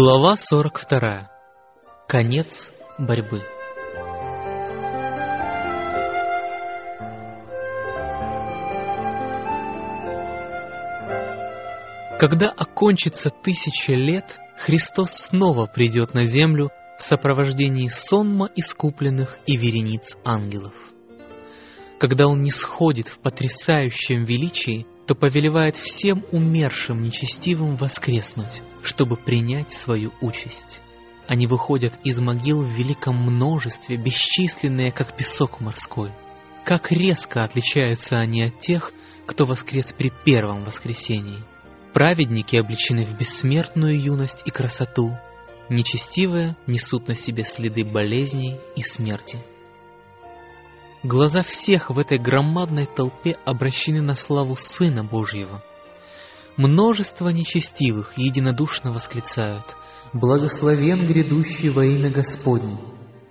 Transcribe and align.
Глава 0.00 0.36
42. 0.36 1.28
Конец 2.06 2.70
борьбы. 2.98 3.42
Когда 12.20 12.48
окончится 12.50 13.30
тысяча 13.30 13.94
лет, 13.94 14.38
Христос 14.56 15.14
снова 15.14 15.66
придет 15.66 16.14
на 16.14 16.26
землю 16.26 16.70
в 16.96 17.02
сопровождении 17.02 17.88
сонма 17.88 18.48
искупленных 18.54 19.40
и 19.46 19.56
верениц 19.56 20.16
ангелов. 20.24 20.74
Когда 21.98 22.28
Он 22.28 22.40
не 22.42 22.52
сходит 22.52 23.08
в 23.08 23.18
потрясающем 23.18 24.22
величии, 24.22 24.86
то 25.08 25.14
повелевает 25.14 25.74
всем 25.74 26.22
умершим 26.32 27.00
нечестивым 27.00 27.76
воскреснуть, 27.76 28.60
чтобы 28.82 29.16
принять 29.16 29.70
свою 29.70 30.12
участь. 30.20 30.80
Они 31.26 31.46
выходят 31.46 31.94
из 32.04 32.20
могил 32.20 32.62
в 32.62 32.68
великом 32.68 33.16
множестве, 33.16 33.96
бесчисленные, 33.96 34.92
как 34.92 35.16
песок 35.16 35.62
морской. 35.62 36.10
Как 36.62 36.92
резко 36.92 37.42
отличаются 37.42 38.18
они 38.18 38.42
от 38.42 38.58
тех, 38.58 38.92
кто 39.24 39.46
воскрес 39.46 39.94
при 39.94 40.12
первом 40.26 40.66
воскресении. 40.66 41.42
Праведники 41.94 42.56
облечены 42.56 43.06
в 43.06 43.16
бессмертную 43.16 43.98
юность 43.98 44.42
и 44.44 44.50
красоту, 44.50 45.16
нечестивые 45.70 46.54
несут 46.66 47.08
на 47.08 47.14
себе 47.14 47.46
следы 47.46 47.82
болезней 47.82 48.58
и 48.76 48.82
смерти. 48.82 49.38
Глаза 51.04 51.44
всех 51.44 51.90
в 51.90 51.98
этой 52.00 52.18
громадной 52.18 52.86
толпе 52.86 53.36
обращены 53.44 54.02
на 54.02 54.16
славу 54.16 54.56
Сына 54.56 55.04
Божьего. 55.04 55.62
Множество 56.56 57.28
нечестивых 57.28 58.18
единодушно 58.18 58.92
восклицают 58.92 59.76
«Благословен 60.12 61.06
грядущий 61.06 61.68
во 61.68 61.86
имя 61.86 62.10
Господне». 62.10 62.76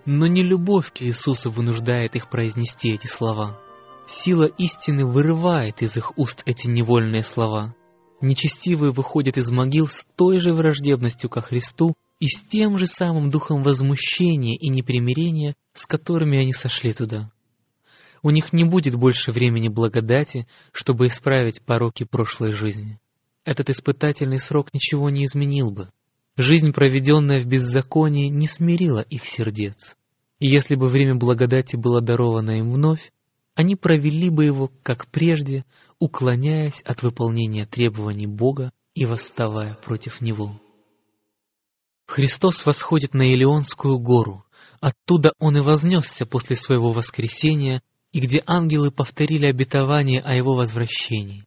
Но 0.06 0.28
не 0.28 0.44
любовь 0.44 0.94
к 0.94 1.02
Иисусу 1.02 1.52
вынуждает 1.52 2.16
их 2.16 2.30
произнести 2.30 2.94
эти 2.94 3.08
слова. 3.08 3.60
Сила 4.08 4.46
истины 4.46 5.06
вырывает 5.06 5.82
из 5.82 5.98
их 5.98 6.18
уст 6.18 6.44
эти 6.46 6.68
невольные 6.68 7.24
слова. 7.24 7.76
Нечестивые 8.22 8.94
выходят 8.94 9.36
из 9.38 9.52
могил 9.52 9.90
с 9.90 10.06
той 10.16 10.40
же 10.40 10.54
враждебностью 10.54 11.30
ко 11.30 11.42
Христу 11.42 11.96
и 12.22 12.30
с 12.30 12.42
тем 12.42 12.78
же 12.78 12.88
самым 12.88 13.30
духом 13.30 13.62
возмущения 13.62 14.56
и 14.58 14.70
непримирения, 14.70 15.56
с 15.74 15.86
которыми 15.86 16.40
они 16.40 16.54
сошли 16.54 16.94
туда. 16.94 17.30
У 18.28 18.30
них 18.30 18.52
не 18.52 18.66
будет 18.66 18.94
больше 18.94 19.32
времени 19.32 19.70
благодати, 19.70 20.50
чтобы 20.74 21.08
исправить 21.08 21.62
пороки 21.62 22.04
прошлой 22.04 22.52
жизни. 22.52 23.00
Этот 23.46 23.70
испытательный 23.70 24.38
срок 24.38 24.74
ничего 24.74 25.10
не 25.10 25.24
изменил 25.24 25.72
бы. 25.72 25.92
Жизнь, 26.36 26.74
проведенная 26.74 27.42
в 27.42 27.46
беззаконии, 27.46 28.28
не 28.28 28.46
смирила 28.50 29.00
их 29.00 29.24
сердец. 29.24 29.96
И 30.40 30.48
если 30.48 30.76
бы 30.76 30.90
время 30.90 31.16
благодати 31.16 31.78
было 31.78 32.02
даровано 32.02 32.60
им 32.60 32.74
вновь, 32.74 33.14
они 33.56 33.78
провели 33.78 34.30
бы 34.30 34.44
его, 34.44 34.74
как 34.84 35.08
прежде, 35.08 35.64
уклоняясь 35.98 36.82
от 36.82 37.04
выполнения 37.04 37.66
требований 37.66 38.28
Бога 38.28 38.74
и 38.94 39.06
восставая 39.06 39.76
против 39.76 40.20
Него. 40.20 40.60
Христос 42.08 42.66
восходит 42.66 43.14
на 43.14 43.34
Илионскую 43.34 43.98
гору. 44.00 44.44
Оттуда 44.82 45.32
Он 45.40 45.56
и 45.56 45.62
вознесся 45.62 46.26
после 46.26 46.58
своего 46.58 46.92
воскресения 46.92 47.82
и 48.12 48.20
где 48.20 48.42
ангелы 48.46 48.92
повторили 48.92 49.46
обетование 49.46 50.22
о 50.22 50.34
его 50.36 50.56
возвращении. 50.56 51.46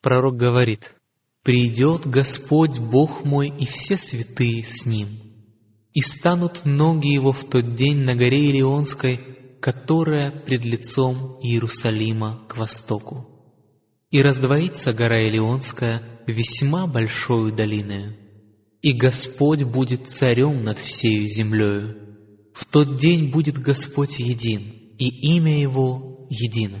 Пророк 0.00 0.36
говорит, 0.36 0.94
«Придет 1.42 2.06
Господь 2.06 2.78
Бог 2.78 3.24
мой 3.24 3.48
и 3.48 3.66
все 3.66 3.96
святые 3.96 4.64
с 4.64 4.86
Ним, 4.86 5.08
и 5.92 6.02
станут 6.02 6.64
ноги 6.64 7.08
Его 7.08 7.32
в 7.32 7.44
тот 7.44 7.74
день 7.74 7.98
на 7.98 8.14
горе 8.14 8.50
Илионской, 8.50 9.56
которая 9.60 10.30
пред 10.30 10.64
лицом 10.64 11.38
Иерусалима 11.40 12.46
к 12.48 12.56
востоку. 12.56 13.28
И 14.10 14.20
раздвоится 14.20 14.92
гора 14.92 15.28
Илионская 15.28 16.20
весьма 16.26 16.86
большою 16.86 17.52
долиною, 17.52 18.16
и 18.80 18.92
Господь 18.92 19.62
будет 19.62 20.08
царем 20.08 20.64
над 20.64 20.78
всею 20.78 21.28
землею. 21.28 22.16
В 22.52 22.64
тот 22.64 22.96
день 22.96 23.30
будет 23.30 23.58
Господь 23.58 24.18
един, 24.18 24.81
и 25.02 25.34
имя 25.34 25.60
Его 25.60 26.28
едино. 26.30 26.80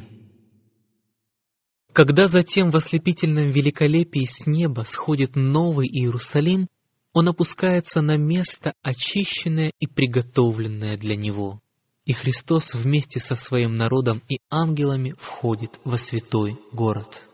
Когда 1.92 2.28
затем 2.28 2.70
в 2.70 2.76
ослепительном 2.76 3.50
великолепии 3.50 4.26
с 4.26 4.46
неба 4.46 4.84
сходит 4.84 5.34
новый 5.34 5.88
Иерусалим, 5.88 6.68
он 7.12 7.28
опускается 7.28 8.00
на 8.00 8.16
место, 8.16 8.74
очищенное 8.80 9.72
и 9.80 9.86
приготовленное 9.88 10.96
для 10.96 11.16
него. 11.16 11.60
И 12.06 12.12
Христос 12.12 12.74
вместе 12.74 13.18
со 13.18 13.34
своим 13.34 13.76
народом 13.76 14.22
и 14.28 14.38
ангелами 14.50 15.14
входит 15.18 15.80
во 15.84 15.98
святой 15.98 16.58
город. 16.72 17.24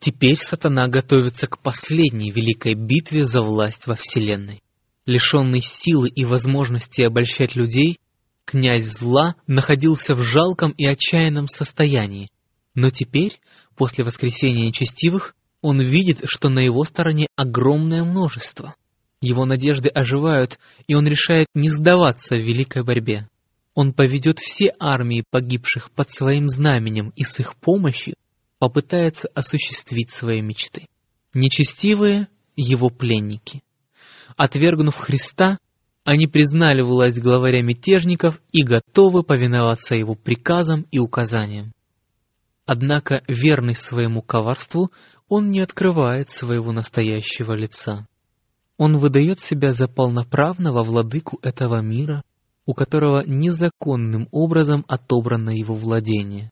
Теперь 0.00 0.38
сатана 0.38 0.88
готовится 0.88 1.46
к 1.48 1.58
последней 1.58 2.30
великой 2.30 2.74
битве 2.74 3.26
за 3.26 3.42
власть 3.42 3.86
во 3.86 3.94
Вселенной. 3.94 4.62
Лишенный 5.04 5.62
силы 5.62 6.08
и 6.08 6.24
возможности 6.24 7.02
обольщать 7.02 7.56
людей, 7.56 7.98
князь 8.44 8.84
зла 8.84 9.36
находился 9.46 10.14
в 10.14 10.22
жалком 10.22 10.72
и 10.72 10.86
отчаянном 10.86 11.48
состоянии, 11.48 12.30
но 12.74 12.90
теперь, 12.90 13.40
после 13.76 14.04
воскресения 14.04 14.66
нечестивых, 14.66 15.34
он 15.60 15.80
видит, 15.80 16.22
что 16.26 16.48
на 16.48 16.58
его 16.58 16.84
стороне 16.84 17.26
огромное 17.36 18.04
множество. 18.04 18.74
Его 19.20 19.46
надежды 19.46 19.88
оживают, 19.88 20.58
и 20.86 20.94
он 20.94 21.06
решает 21.06 21.46
не 21.54 21.70
сдаваться 21.70 22.34
в 22.34 22.42
великой 22.42 22.84
борьбе. 22.84 23.28
Он 23.74 23.92
поведет 23.92 24.38
все 24.38 24.74
армии 24.78 25.24
погибших 25.30 25.90
под 25.90 26.10
своим 26.10 26.48
знаменем 26.48 27.12
и 27.16 27.24
с 27.24 27.40
их 27.40 27.56
помощью 27.56 28.14
попытается 28.58 29.28
осуществить 29.34 30.10
свои 30.10 30.42
мечты. 30.42 30.86
Нечестивые— 31.32 32.28
его 32.56 32.88
пленники. 32.88 33.62
Отвергнув 34.36 34.96
Христа, 34.96 35.58
они 36.04 36.26
признали 36.26 36.82
власть 36.82 37.20
главаря 37.20 37.62
мятежников 37.62 38.40
и 38.52 38.62
готовы 38.62 39.22
повиноваться 39.22 39.94
его 39.94 40.14
приказам 40.14 40.86
и 40.90 40.98
указаниям. 40.98 41.72
Однако, 42.66 43.22
верный 43.26 43.74
своему 43.74 44.20
коварству, 44.22 44.90
он 45.28 45.50
не 45.50 45.60
открывает 45.60 46.28
своего 46.28 46.72
настоящего 46.72 47.54
лица. 47.54 48.06
Он 48.76 48.98
выдает 48.98 49.40
себя 49.40 49.72
за 49.72 49.88
полноправного 49.88 50.82
владыку 50.82 51.38
этого 51.42 51.80
мира, 51.80 52.22
у 52.66 52.74
которого 52.74 53.24
незаконным 53.24 54.28
образом 54.30 54.84
отобрано 54.88 55.50
его 55.50 55.74
владение. 55.74 56.50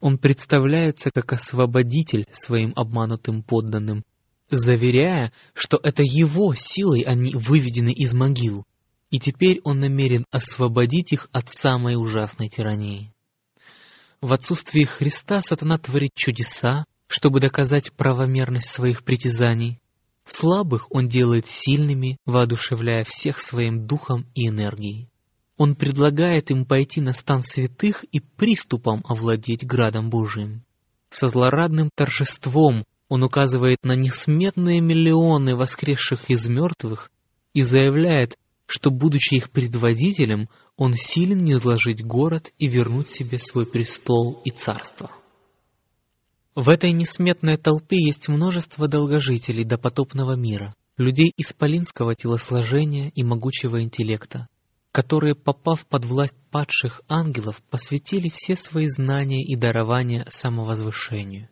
Он 0.00 0.18
представляется 0.18 1.10
как 1.10 1.32
освободитель 1.32 2.26
своим 2.32 2.72
обманутым 2.74 3.42
подданным, 3.42 4.02
заверяя, 4.50 5.32
что 5.54 5.78
это 5.82 6.02
его 6.02 6.54
силой 6.54 7.00
они 7.02 7.32
выведены 7.32 7.92
из 7.92 8.14
могил, 8.14 8.64
и 9.10 9.18
теперь 9.18 9.60
он 9.64 9.80
намерен 9.80 10.24
освободить 10.30 11.12
их 11.12 11.28
от 11.32 11.48
самой 11.50 11.96
ужасной 11.96 12.48
тирании. 12.48 13.12
В 14.20 14.32
отсутствии 14.32 14.84
Христа 14.84 15.40
сатана 15.42 15.78
творит 15.78 16.12
чудеса, 16.14 16.84
чтобы 17.06 17.40
доказать 17.40 17.92
правомерность 17.92 18.68
своих 18.68 19.02
притязаний. 19.02 19.80
Слабых 20.24 20.92
он 20.92 21.08
делает 21.08 21.46
сильными, 21.46 22.18
воодушевляя 22.26 23.04
всех 23.04 23.40
своим 23.40 23.86
духом 23.86 24.26
и 24.34 24.48
энергией. 24.48 25.08
Он 25.56 25.74
предлагает 25.74 26.50
им 26.50 26.64
пойти 26.64 27.00
на 27.00 27.12
стан 27.12 27.42
святых 27.42 28.04
и 28.04 28.20
приступом 28.20 29.04
овладеть 29.08 29.66
градом 29.66 30.08
Божиим. 30.08 30.64
Со 31.10 31.28
злорадным 31.28 31.90
торжеством 31.94 32.84
он 33.10 33.24
указывает 33.24 33.78
на 33.82 33.96
несметные 33.96 34.80
миллионы 34.80 35.56
воскресших 35.56 36.30
из 36.30 36.48
мертвых 36.48 37.10
и 37.52 37.62
заявляет, 37.62 38.38
что, 38.66 38.92
будучи 38.92 39.34
их 39.34 39.50
предводителем, 39.50 40.48
он 40.76 40.92
силен 40.94 41.38
не 41.38 41.52
изложить 41.52 42.04
город 42.04 42.52
и 42.58 42.68
вернуть 42.68 43.10
себе 43.10 43.38
свой 43.38 43.66
престол 43.66 44.40
и 44.44 44.50
царство. 44.50 45.10
В 46.54 46.68
этой 46.68 46.92
несметной 46.92 47.56
толпе 47.56 47.96
есть 48.00 48.28
множество 48.28 48.86
долгожителей 48.86 49.64
допотопного 49.64 50.36
мира, 50.36 50.72
людей 50.96 51.32
исполинского 51.36 52.14
телосложения 52.14 53.10
и 53.16 53.24
могучего 53.24 53.82
интеллекта, 53.82 54.46
которые, 54.92 55.34
попав 55.34 55.84
под 55.84 56.04
власть 56.04 56.36
падших 56.52 57.02
ангелов, 57.08 57.60
посвятили 57.70 58.28
все 58.28 58.54
свои 58.54 58.86
знания 58.86 59.42
и 59.42 59.56
дарования 59.56 60.26
самовозвышению. 60.28 61.48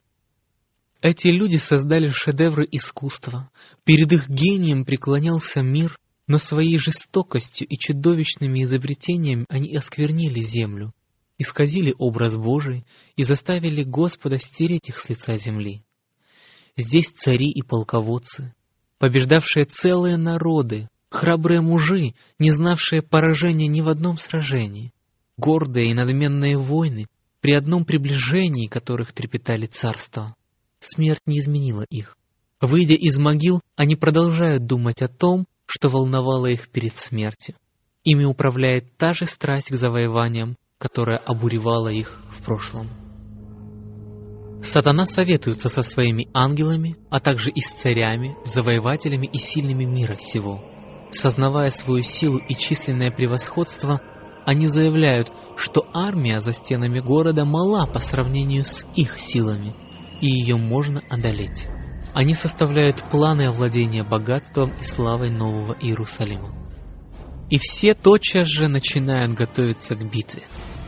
Эти 1.00 1.28
люди 1.28 1.56
создали 1.56 2.10
шедевры 2.10 2.66
искусства. 2.70 3.50
Перед 3.84 4.12
их 4.12 4.28
гением 4.28 4.84
преклонялся 4.84 5.62
мир, 5.62 5.96
но 6.26 6.38
своей 6.38 6.78
жестокостью 6.78 7.68
и 7.68 7.78
чудовищными 7.78 8.64
изобретениями 8.64 9.46
они 9.48 9.76
осквернили 9.76 10.42
землю, 10.42 10.92
исказили 11.38 11.94
образ 11.98 12.36
Божий 12.36 12.84
и 13.16 13.22
заставили 13.22 13.84
Господа 13.84 14.40
стереть 14.40 14.88
их 14.88 14.98
с 14.98 15.08
лица 15.08 15.36
земли. 15.36 15.84
Здесь 16.76 17.10
цари 17.10 17.48
и 17.48 17.62
полководцы, 17.62 18.54
побеждавшие 18.98 19.66
целые 19.66 20.16
народы, 20.16 20.88
храбрые 21.10 21.60
мужи, 21.60 22.14
не 22.40 22.50
знавшие 22.50 23.02
поражения 23.02 23.68
ни 23.68 23.80
в 23.80 23.88
одном 23.88 24.18
сражении, 24.18 24.92
гордые 25.36 25.90
и 25.90 25.94
надменные 25.94 26.58
войны, 26.58 27.06
при 27.40 27.52
одном 27.52 27.84
приближении 27.84 28.66
которых 28.66 29.12
трепетали 29.12 29.66
царства. 29.66 30.34
Смерть 30.80 31.22
не 31.26 31.40
изменила 31.40 31.84
их. 31.90 32.16
Выйдя 32.60 32.94
из 32.94 33.18
могил, 33.18 33.60
они 33.76 33.96
продолжают 33.96 34.66
думать 34.66 35.02
о 35.02 35.08
том, 35.08 35.46
что 35.66 35.88
волновало 35.88 36.46
их 36.46 36.68
перед 36.68 36.96
смертью. 36.96 37.54
Ими 38.04 38.24
управляет 38.24 38.96
та 38.96 39.14
же 39.14 39.26
страсть 39.26 39.70
к 39.70 39.76
завоеваниям, 39.76 40.56
которая 40.78 41.18
обуревала 41.18 41.88
их 41.88 42.20
в 42.30 42.42
прошлом. 42.42 42.88
Сатана 44.62 45.06
советуется 45.06 45.68
со 45.68 45.82
своими 45.82 46.28
ангелами, 46.34 46.96
а 47.10 47.20
также 47.20 47.50
и 47.50 47.60
с 47.60 47.70
царями, 47.70 48.36
завоевателями 48.44 49.26
и 49.26 49.38
сильными 49.38 49.84
мира 49.84 50.16
сего. 50.18 50.60
Сознавая 51.10 51.70
свою 51.70 52.02
силу 52.02 52.38
и 52.38 52.54
численное 52.54 53.10
превосходство, 53.10 54.00
они 54.44 54.66
заявляют, 54.66 55.32
что 55.56 55.86
армия 55.92 56.40
за 56.40 56.52
стенами 56.52 56.98
города 57.00 57.44
мала 57.44 57.86
по 57.86 58.00
сравнению 58.00 58.64
с 58.64 58.84
их 58.96 59.18
силами, 59.18 59.74
и 60.20 60.26
ее 60.26 60.56
можно 60.56 61.02
одолеть. 61.08 61.66
Они 62.14 62.34
составляют 62.34 63.04
планы 63.10 63.46
овладения 63.46 64.02
богатством 64.02 64.72
и 64.80 64.82
славой 64.82 65.30
Нового 65.30 65.76
Иерусалима. 65.80 66.54
И 67.50 67.58
все 67.58 67.94
тотчас 67.94 68.48
же 68.48 68.68
начинают 68.68 69.32
готовиться 69.34 69.94
к 69.94 70.10
битве. 70.10 70.42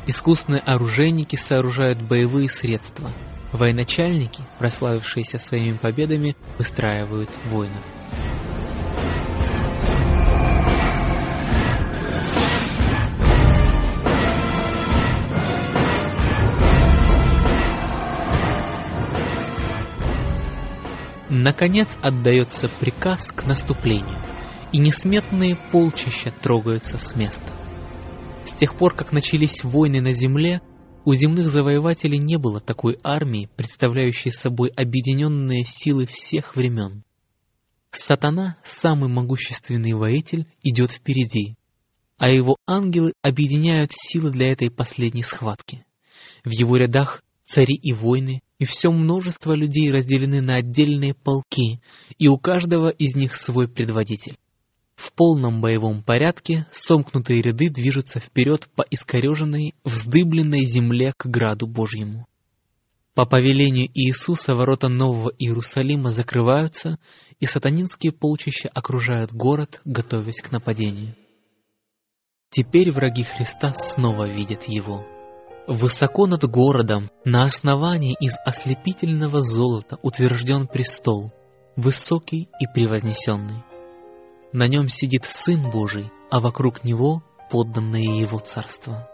Искусные 0.06 0.60
оружейники 0.60 1.36
сооружают 1.36 2.02
боевые 2.02 2.48
средства. 2.48 3.14
Военачальники, 3.52 4.42
прославившиеся 4.58 5.38
своими 5.38 5.76
победами, 5.76 6.36
выстраивают 6.58 7.30
воинов. 7.46 7.84
Наконец 21.42 21.96
отдается 22.02 22.68
приказ 22.68 23.32
к 23.32 23.46
наступлению, 23.46 24.18
и 24.72 24.78
несметные 24.78 25.56
полчища 25.72 26.32
трогаются 26.32 26.98
с 26.98 27.16
места. 27.16 27.50
С 28.44 28.52
тех 28.52 28.76
пор, 28.76 28.94
как 28.94 29.10
начались 29.10 29.64
войны 29.64 30.02
на 30.02 30.12
земле, 30.12 30.60
у 31.06 31.14
земных 31.14 31.48
завоевателей 31.48 32.18
не 32.18 32.36
было 32.36 32.60
такой 32.60 32.98
армии, 33.02 33.48
представляющей 33.56 34.30
собой 34.30 34.68
объединенные 34.68 35.64
силы 35.64 36.06
всех 36.06 36.56
времен. 36.56 37.04
Сатана, 37.90 38.58
самый 38.62 39.08
могущественный 39.08 39.94
воитель, 39.94 40.46
идет 40.62 40.92
впереди, 40.92 41.56
а 42.18 42.28
его 42.28 42.58
ангелы 42.66 43.14
объединяют 43.22 43.92
силы 43.94 44.30
для 44.30 44.52
этой 44.52 44.70
последней 44.70 45.22
схватки. 45.22 45.86
В 46.44 46.50
его 46.50 46.76
рядах 46.76 47.22
цари 47.44 47.76
и 47.76 47.94
войны, 47.94 48.42
и 48.60 48.66
все 48.66 48.92
множество 48.92 49.54
людей 49.54 49.90
разделены 49.90 50.42
на 50.42 50.56
отдельные 50.56 51.14
полки, 51.14 51.80
и 52.18 52.28
у 52.28 52.36
каждого 52.36 52.90
из 52.90 53.16
них 53.16 53.34
свой 53.34 53.66
предводитель. 53.68 54.36
В 54.96 55.14
полном 55.14 55.62
боевом 55.62 56.02
порядке 56.02 56.66
сомкнутые 56.70 57.40
ряды 57.40 57.70
движутся 57.70 58.20
вперед 58.20 58.68
по 58.76 58.82
искореженной, 58.82 59.74
вздыбленной 59.82 60.66
земле 60.66 61.14
к 61.16 61.24
граду 61.24 61.66
Божьему. 61.66 62.26
По 63.14 63.24
повелению 63.24 63.88
Иисуса 63.94 64.54
ворота 64.54 64.88
Нового 64.88 65.30
Иерусалима 65.38 66.12
закрываются, 66.12 66.98
и 67.40 67.46
сатанинские 67.46 68.12
полчища 68.12 68.68
окружают 68.68 69.32
город, 69.32 69.80
готовясь 69.86 70.42
к 70.42 70.52
нападению. 70.52 71.16
Теперь 72.50 72.92
враги 72.92 73.22
Христа 73.22 73.72
снова 73.74 74.28
видят 74.28 74.64
Его. 74.64 75.06
Высоко 75.70 76.26
над 76.26 76.42
городом, 76.50 77.12
на 77.24 77.44
основании 77.44 78.16
из 78.18 78.36
ослепительного 78.44 79.40
золота 79.40 80.00
утвержден 80.02 80.66
престол, 80.66 81.32
высокий 81.76 82.48
и 82.58 82.66
превознесенный. 82.74 83.62
На 84.52 84.66
нем 84.66 84.88
сидит 84.88 85.24
Сын 85.24 85.70
Божий, 85.70 86.10
а 86.28 86.40
вокруг 86.40 86.82
Него 86.82 87.22
подданные 87.52 88.18
Его 88.18 88.40
царства. 88.40 89.08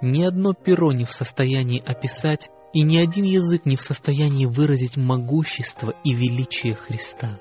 Ни 0.00 0.24
одно 0.24 0.52
перо 0.52 0.90
не 0.90 1.04
в 1.04 1.12
состоянии 1.12 1.80
описать, 1.86 2.50
и 2.72 2.82
ни 2.82 2.96
один 2.96 3.24
язык 3.24 3.64
не 3.64 3.76
в 3.76 3.82
состоянии 3.82 4.46
выразить 4.46 4.96
могущество 4.96 5.94
и 6.02 6.12
величие 6.12 6.74
Христа. 6.74 7.38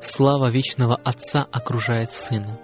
Слава 0.00 0.50
вечного 0.52 0.94
Отца 0.94 1.48
окружает 1.50 2.12
Сына. 2.12 2.60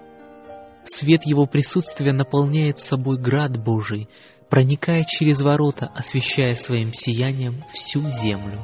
Свет 0.85 1.25
Его 1.25 1.47
присутствия 1.47 2.13
наполняет 2.13 2.79
собой 2.79 3.19
град 3.19 3.57
Божий, 3.57 4.09
проникая 4.49 5.05
через 5.05 5.41
ворота, 5.41 5.91
освещая 5.95 6.55
своим 6.55 6.93
сиянием 6.93 7.65
всю 7.73 8.09
землю. 8.11 8.61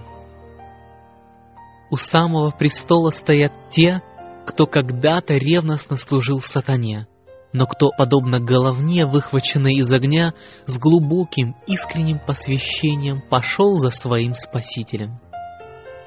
У 1.91 1.97
самого 1.97 2.51
престола 2.51 3.11
стоят 3.11 3.53
те, 3.71 4.03
кто 4.47 4.67
когда-то 4.67 5.35
ревностно 5.37 5.97
служил 5.97 6.41
сатане, 6.41 7.07
но 7.53 7.67
кто, 7.67 7.91
подобно 7.91 8.41
головне, 8.41 9.05
выхваченной 9.05 9.75
из 9.75 9.93
огня, 9.93 10.33
с 10.67 10.79
глубоким 10.79 11.55
искренним 11.67 12.19
посвящением 12.19 13.21
пошел 13.21 13.77
за 13.77 13.91
своим 13.91 14.35
Спасителем. 14.35 15.21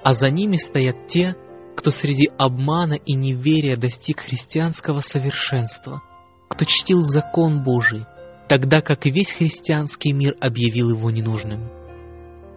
А 0.04 0.14
за 0.14 0.30
ними 0.30 0.58
стоят 0.58 1.08
те, 1.08 1.36
кто 1.76 1.92
среди 1.92 2.32
обмана 2.38 2.94
и 2.94 3.14
неверия 3.14 3.78
достиг 3.78 4.22
христианского 4.22 5.02
совершенства, 5.02 6.02
кто 6.50 6.66
чтил 6.66 7.02
закон 7.04 7.64
Божий, 7.64 8.06
тогда 8.48 8.82
как 8.82 9.06
весь 9.06 9.32
христианский 9.32 10.14
мир 10.14 10.36
объявил 10.40 10.92
его 10.92 11.12
ненужным. 11.12 11.70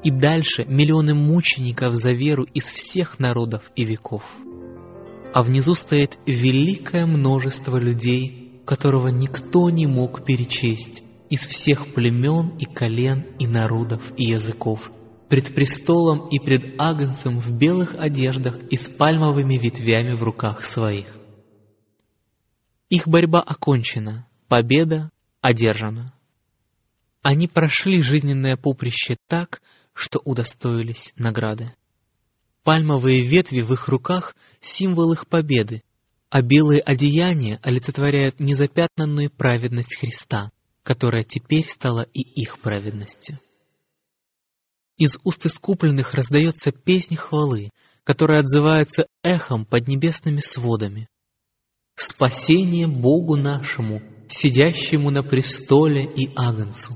И 0.04 0.10
дальше 0.10 0.64
миллионы 0.64 1.14
мучеников 1.14 1.94
за 1.94 2.10
веру 2.10 2.44
из 2.44 2.64
всех 2.64 3.18
народов 3.18 3.70
и 3.74 3.84
веков. 3.84 4.22
А 5.32 5.42
внизу 5.42 5.74
стоит 5.74 6.18
великое 6.26 7.06
множество 7.06 7.78
людей, 7.78 8.60
которого 8.64 9.08
никто 9.08 9.70
не 9.70 9.86
мог 9.86 10.24
перечесть, 10.24 11.02
из 11.30 11.46
всех 11.46 11.92
племен 11.92 12.56
и 12.58 12.64
колен 12.64 13.26
и 13.38 13.46
народов 13.46 14.00
и 14.16 14.24
языков, 14.24 14.90
пред 15.28 15.54
престолом 15.54 16.28
и 16.28 16.38
пред 16.38 16.74
агнцем 16.78 17.40
в 17.40 17.50
белых 17.52 17.96
одеждах 17.98 18.58
и 18.70 18.76
с 18.76 18.88
пальмовыми 18.88 19.58
ветвями 19.58 20.14
в 20.14 20.22
руках 20.22 20.64
своих. 20.64 21.18
Их 22.88 23.06
борьба 23.06 23.40
окончена, 23.40 24.26
победа 24.48 25.10
одержана. 25.48 26.12
Они 27.22 27.48
прошли 27.48 28.02
жизненное 28.02 28.56
поприще 28.56 29.16
так, 29.28 29.62
что 29.94 30.20
удостоились 30.24 31.14
награды. 31.16 31.74
Пальмовые 32.64 33.22
ветви 33.22 33.62
в 33.62 33.72
их 33.72 33.88
руках— 33.88 34.36
символ 34.60 35.12
их 35.14 35.26
победы, 35.26 35.82
а 36.28 36.42
белые 36.42 36.82
одеяния 36.82 37.58
олицетворяют 37.62 38.40
незапятнанную 38.40 39.30
праведность 39.30 39.96
Христа, 39.96 40.52
которая 40.82 41.24
теперь 41.24 41.66
стала 41.66 42.02
и 42.02 42.20
их 42.20 42.58
праведностью. 42.58 43.40
Из 44.98 45.16
уст 45.24 45.46
искупленных 45.46 46.12
раздается 46.12 46.72
песнь 46.72 47.16
хвалы, 47.16 47.70
которая 48.04 48.40
отзывается 48.40 49.06
эхом 49.22 49.64
под 49.64 49.88
небесными 49.88 50.40
сводами. 50.40 51.08
«Спасение 51.96 52.86
Богу 52.86 53.36
нашему, 53.36 54.02
сидящему 54.28 55.10
на 55.10 55.22
престоле 55.22 56.04
и 56.04 56.30
Агнцу. 56.36 56.94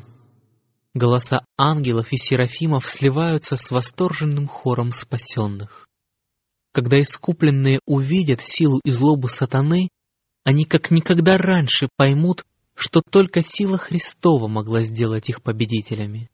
Голоса 0.95 1.45
ангелов 1.57 2.13
и 2.13 2.19
серафимов 2.19 2.89
сливаются 2.89 3.57
с 3.57 3.71
восторженным 3.71 4.47
хором 4.47 4.93
спасенных. 4.93 5.89
Когда 6.73 7.01
искупленные 7.01 7.81
увидят 7.87 8.41
силу 8.43 8.81
и 8.85 8.91
злобу 8.91 9.29
сатаны, 9.29 9.89
они 10.45 10.65
как 10.65 10.91
никогда 10.91 11.39
раньше 11.39 11.89
поймут, 11.97 12.45
что 12.75 13.01
только 13.01 13.43
сила 13.43 13.79
Христова 13.79 14.49
могла 14.49 14.83
сделать 14.83 15.29
их 15.29 15.43
победителями. 15.43 16.31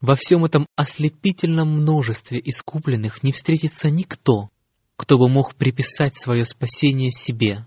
Во 0.00 0.14
всем 0.14 0.44
этом 0.44 0.66
ослепительном 0.76 1.68
множестве 1.80 2.40
искупленных 2.44 3.22
не 3.22 3.32
встретится 3.32 3.90
никто, 3.90 4.50
кто 4.96 5.18
бы 5.18 5.28
мог 5.28 5.54
приписать 5.54 6.16
свое 6.16 6.44
спасение 6.44 7.12
себе 7.12 7.66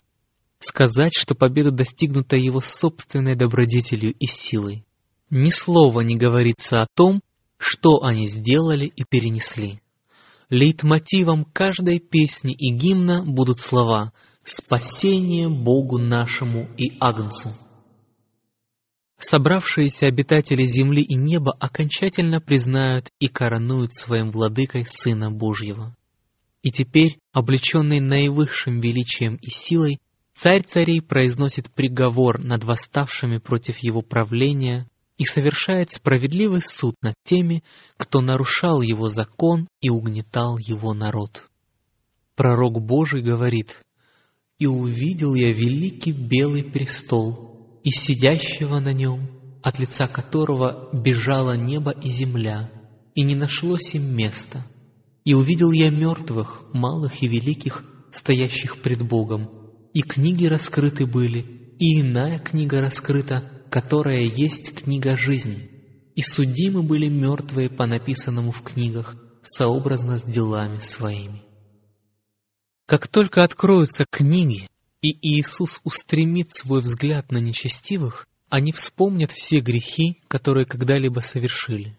сказать, 0.60 1.14
что 1.16 1.36
победа 1.36 1.72
достигнута 1.72 2.36
его 2.36 2.62
собственной 2.62 3.36
добродетелью 3.36 4.14
и 4.14 4.26
силой. 4.26 4.86
Ни 5.30 5.50
слова 5.50 6.02
не 6.02 6.16
говорится 6.16 6.82
о 6.82 6.88
том, 6.94 7.22
что 7.58 8.04
они 8.04 8.28
сделали 8.28 8.86
и 8.86 9.04
перенесли. 9.04 9.82
Лейтмотивом 10.50 11.46
каждой 11.46 12.00
песни 12.00 12.54
и 12.54 12.72
гимна 12.72 13.24
будут 13.24 13.60
слова 13.60 14.12
«Спасение 14.44 15.48
Богу 15.48 16.00
нашему 16.00 16.68
и 16.78 16.98
Агнцу». 17.00 17.56
Собравшиеся 19.20 20.08
обитатели 20.08 20.66
земли 20.66 21.04
и 21.04 21.16
неба 21.16 21.52
окончательно 21.52 22.40
признают 22.40 23.10
и 23.20 23.28
коронуют 23.28 23.94
своим 23.94 24.32
владыкой 24.32 24.86
Сына 24.88 25.30
Божьего. 25.30 25.96
И 26.64 26.72
теперь, 26.72 27.20
облеченный 27.34 28.00
наивысшим 28.00 28.80
величием 28.80 29.36
и 29.36 29.50
силой, 29.50 30.00
царь 30.42 30.64
царей 30.64 31.02
произносит 31.02 31.70
приговор 31.70 32.42
над 32.42 32.64
восставшими 32.64 33.40
против 33.40 33.80
его 33.80 34.02
правления 34.02 34.88
и 35.18 35.26
совершает 35.26 35.92
справедливый 35.92 36.62
суд 36.62 36.96
над 37.02 37.16
теми, 37.26 37.62
кто 37.98 38.22
нарушал 38.22 38.82
его 38.82 39.10
закон 39.10 39.68
и 39.82 39.90
угнетал 39.90 40.58
его 40.58 40.94
народ. 40.94 41.50
Пророк 42.38 42.80
Божий 42.82 43.22
говорит, 43.22 43.82
«И 44.60 44.66
увидел 44.66 45.34
я 45.36 45.52
великий 45.52 46.14
белый 46.14 46.64
престол, 46.64 47.82
и 47.84 47.92
сидящего 47.92 48.80
на 48.80 48.94
нем, 48.94 49.30
от 49.62 49.78
лица 49.78 50.08
которого 50.08 50.90
бежало 50.94 51.58
небо 51.58 51.92
и 51.92 52.08
земля, 52.08 52.72
и 53.14 53.24
не 53.24 53.36
нашлось 53.36 53.94
им 53.94 54.16
места. 54.16 54.66
И 55.26 55.34
увидел 55.34 55.74
я 55.74 55.90
мертвых, 55.90 56.64
малых 56.72 57.24
и 57.24 57.28
великих, 57.28 57.84
стоящих 58.14 58.82
пред 58.82 59.06
Богом, 59.06 59.59
и 59.94 60.02
книги 60.02 60.46
раскрыты 60.46 61.06
были, 61.06 61.76
и 61.80 62.02
иная 62.02 62.40
книга 62.40 62.82
раскрыта, 62.82 63.64
которая 63.70 64.22
есть 64.22 64.74
книга 64.76 65.18
жизни. 65.18 65.70
И 66.16 66.22
судимы 66.22 66.84
были 66.84 67.08
мертвые 67.08 67.70
по 67.70 67.86
написанному 67.86 68.52
в 68.52 68.62
книгах, 68.62 69.16
сообразно 69.42 70.18
с 70.18 70.24
делами 70.24 70.80
своими. 70.80 71.44
Как 72.86 73.08
только 73.08 73.44
откроются 73.44 74.06
книги, 74.10 74.68
и 75.02 75.18
Иисус 75.22 75.80
устремит 75.84 76.54
свой 76.54 76.82
взгляд 76.82 77.32
на 77.32 77.38
нечестивых, 77.38 78.28
они 78.50 78.72
вспомнят 78.72 79.32
все 79.32 79.60
грехи, 79.60 80.22
которые 80.28 80.66
когда-либо 80.66 81.20
совершили. 81.20 81.98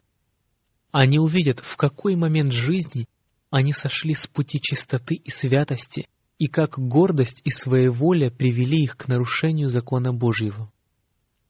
Они 0.90 1.18
увидят, 1.18 1.60
в 1.60 1.76
какой 1.76 2.16
момент 2.16 2.52
жизни 2.52 3.06
они 3.50 3.72
сошли 3.72 4.14
с 4.14 4.26
пути 4.26 4.60
чистоты 4.60 5.14
и 5.14 5.30
святости, 5.30 6.08
и 6.40 6.46
как 6.46 6.78
гордость 6.78 7.42
и 7.44 7.50
своеволие 7.50 8.30
привели 8.30 8.82
их 8.82 8.96
к 8.96 9.08
нарушению 9.08 9.68
закона 9.68 10.14
Божьего. 10.14 10.72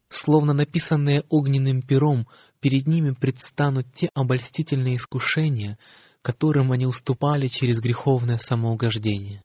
Словно 0.09 0.53
написанные 0.53 1.23
огненным 1.29 1.81
пером, 1.81 2.27
перед 2.59 2.89
ними 2.89 3.13
предстанут 3.13 3.87
те 3.95 4.11
обольстительные 4.15 4.97
искушения, 4.97 5.79
которым 6.23 6.73
они 6.73 6.87
уступали 6.87 7.47
через 7.47 7.79
греховное 7.79 8.39
самоугождение. 8.39 9.45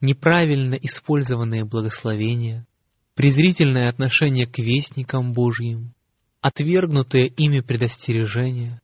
Неправильно 0.00 0.74
использованные 0.74 1.64
благословения, 1.64 2.66
презрительное 3.14 3.88
отношение 3.88 4.46
к 4.46 4.58
вестникам 4.58 5.34
Божьим, 5.34 5.94
отвергнутые 6.40 7.28
ими 7.28 7.60
предостережения, 7.60 8.80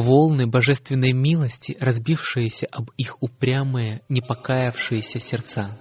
волны 0.00 0.46
божественной 0.46 1.12
милости, 1.12 1.76
разбившиеся 1.80 2.66
об 2.70 2.90
их 2.96 3.22
упрямые, 3.22 4.02
непокаявшиеся 4.08 5.20
сердца. 5.20 5.78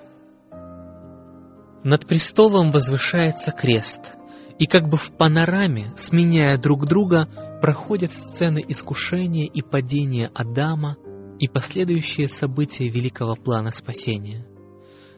Над 1.84 2.08
престолом 2.08 2.72
возвышается 2.72 3.52
крест, 3.52 4.14
и 4.58 4.68
как 4.68 4.88
бы 4.88 4.98
в 4.98 5.12
панораме, 5.12 5.94
сменяя 5.98 6.58
друг 6.58 6.86
друга, 6.86 7.28
проходят 7.62 8.14
сцены 8.14 8.64
искушения 8.68 9.46
и 9.46 9.62
падения 9.62 10.32
Адама 10.34 10.96
и 11.40 11.48
последующие 11.48 12.30
события 12.30 12.88
великого 12.88 13.36
плана 13.36 13.72
спасения. 13.72 14.46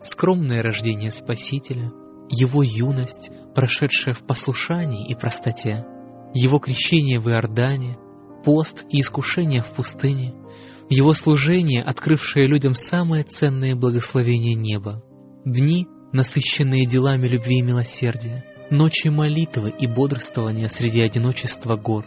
Скромное 0.01 0.63
рождение 0.63 1.11
Спасителя— 1.11 1.91
его 2.29 2.63
юность, 2.63 3.29
прошедшая 3.53 4.15
в 4.15 4.25
послушании 4.25 5.07
и 5.07 5.13
простоте, 5.13 5.85
его 6.33 6.59
крещение 6.59 7.19
в 7.19 7.29
Иордане, 7.29 7.97
пост 8.45 8.85
и 8.89 9.01
искушение 9.01 9.63
в 9.63 9.71
пустыне, 9.73 10.33
его 10.87 11.13
служение, 11.15 11.81
открывшее 11.81 12.47
людям 12.47 12.75
самое 12.75 13.23
ценное 13.23 13.75
благословение 13.75 14.53
неба, 14.53 15.03
дни, 15.43 15.87
насыщенные 16.13 16.85
делами 16.85 17.27
любви 17.27 17.57
и 17.57 17.63
милосердия, 17.63 18.45
ночи 18.69 19.07
молитвы 19.07 19.73
и 19.77 19.87
бодрствования 19.87 20.67
среди 20.67 21.01
одиночества 21.01 21.75
гор, 21.75 22.05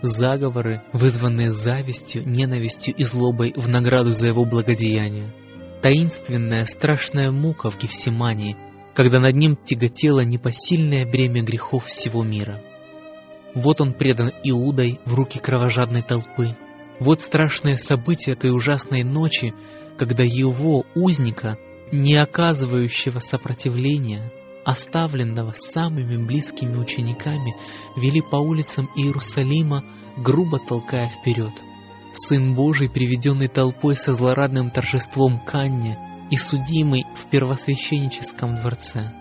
заговоры, 0.00 0.82
вызванные 0.94 1.52
завистью, 1.52 2.26
ненавистью 2.26 2.94
и 2.94 3.04
злобой 3.04 3.52
в 3.54 3.68
награду 3.68 4.14
за 4.14 4.28
его 4.28 4.46
благодеяние, 4.46 5.34
таинственная 5.82 6.64
страшная 6.64 7.30
мука 7.30 7.70
в 7.70 7.78
Гефсимании, 7.78 8.56
когда 8.94 9.20
над 9.20 9.34
ним 9.34 9.56
тяготело 9.56 10.20
непосильное 10.20 11.04
бремя 11.04 11.42
грехов 11.42 11.86
всего 11.86 12.22
мира. 12.22 12.62
Вот 13.54 13.80
он 13.80 13.92
предан 13.92 14.32
Иудой 14.42 15.00
в 15.04 15.14
руки 15.14 15.38
кровожадной 15.38 16.02
толпы. 16.02 16.56
Вот 16.98 17.20
страшное 17.20 17.76
событие 17.76 18.34
той 18.34 18.50
ужасной 18.50 19.02
ночи, 19.02 19.54
когда 19.96 20.22
его, 20.22 20.84
узника, 20.94 21.56
не 21.92 22.16
оказывающего 22.16 23.20
сопротивления, 23.20 24.32
оставленного 24.64 25.52
самыми 25.52 26.16
близкими 26.24 26.76
учениками, 26.76 27.54
вели 27.96 28.20
по 28.22 28.36
улицам 28.36 28.88
Иерусалима, 28.96 29.84
грубо 30.16 30.58
толкая 30.58 31.08
вперед. 31.08 31.52
Сын 32.12 32.54
Божий, 32.54 32.88
приведенный 32.88 33.48
толпой 33.48 33.96
со 33.96 34.12
злорадным 34.12 34.70
торжеством 34.70 35.44
Канне, 35.44 35.98
и 36.30 36.36
судимый 36.36 37.04
в 37.14 37.28
первосвященническом 37.28 38.56
дворце, 38.60 39.12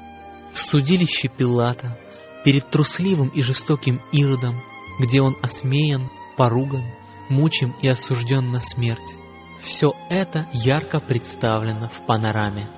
в 0.52 0.60
судилище 0.60 1.28
Пилата, 1.28 1.98
перед 2.44 2.70
трусливым 2.70 3.30
и 3.30 3.42
жестоким 3.42 4.02
Иродом, 4.12 4.62
где 5.00 5.22
он 5.22 5.36
осмеян, 5.42 6.10
поруган, 6.38 6.84
мучим 7.30 7.74
и 7.82 7.88
осужден 7.88 8.52
на 8.52 8.62
смерть. 8.62 9.16
Все 9.60 9.94
это 10.10 10.48
ярко 10.54 11.00
представлено 11.00 11.90
в 11.90 12.06
панораме. 12.06 12.70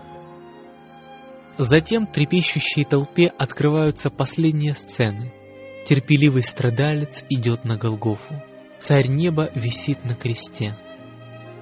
Затем 1.58 2.06
трепещущей 2.06 2.84
толпе 2.84 3.28
открываются 3.28 4.10
последние 4.10 4.76
сцены. 4.76 5.34
Терпеливый 5.86 6.44
страдалец 6.44 7.24
идет 7.30 7.64
на 7.64 7.78
Голгофу. 7.78 8.44
Царь 8.80 9.08
неба 9.08 9.50
висит 9.56 10.04
на 10.04 10.16
кресте. 10.16 10.78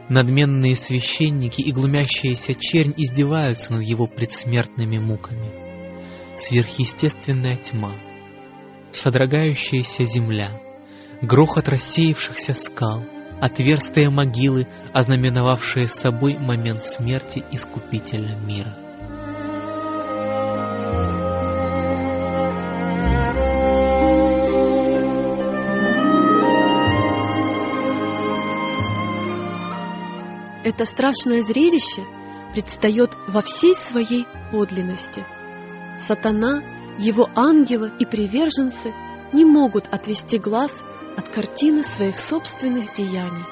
Надменные 0.10 0.76
священники 0.76 1.62
и 1.62 1.72
глумящаяся 1.72 2.56
чернь 2.56 2.94
издеваются 2.98 3.74
над 3.74 3.84
его 3.84 4.08
предсмертными 4.08 4.98
муками. 4.98 5.63
Сверхъестественная 6.36 7.58
тьма, 7.58 7.96
содрогающаяся 8.92 10.04
земля, 10.04 10.60
грохот 11.22 11.70
рассеявшихся 11.70 12.54
скал, 12.54 13.04
отверстия 13.40 14.10
могилы, 14.10 14.68
ознаменовавшие 14.94 15.88
собой 15.88 16.38
момент 16.38 16.84
смерти 16.84 17.44
Искупителя 17.52 18.36
мира. 18.38 18.78
Это 30.64 30.86
страшное 30.86 31.42
зрелище 31.42 32.04
предстает 32.54 33.12
во 33.28 33.42
всей 33.42 33.76
своей 33.76 34.26
подлинности. 34.52 35.26
Сатана, 36.00 36.62
его 36.98 37.30
ангелы 37.36 37.92
и 38.00 38.06
приверженцы 38.06 38.94
не 39.32 39.46
могут 39.46 39.88
отвести 39.88 40.38
глаз 40.38 40.84
от 41.18 41.30
картины 41.30 41.84
своих 41.84 42.18
собственных 42.18 42.94
деяний. 42.94 43.46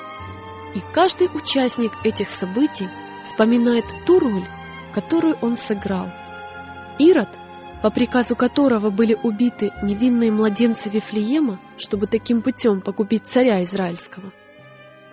И 0.75 0.81
каждый 0.93 1.29
участник 1.33 1.91
этих 2.03 2.29
событий 2.29 2.88
вспоминает 3.24 3.86
ту 4.05 4.19
роль, 4.19 4.48
которую 4.93 5.38
он 5.41 5.57
сыграл. 5.57 6.10
Ирод, 6.98 7.29
по 7.81 7.89
приказу 7.89 8.36
которого 8.36 8.89
были 8.89 9.17
убиты 9.21 9.71
невинные 9.81 10.31
младенцы 10.31 10.89
Вифлеема, 10.89 11.60
чтобы 11.77 12.07
таким 12.07 12.41
путем 12.41 12.81
погубить 12.81 13.25
царя 13.25 13.63
Израильского, 13.63 14.31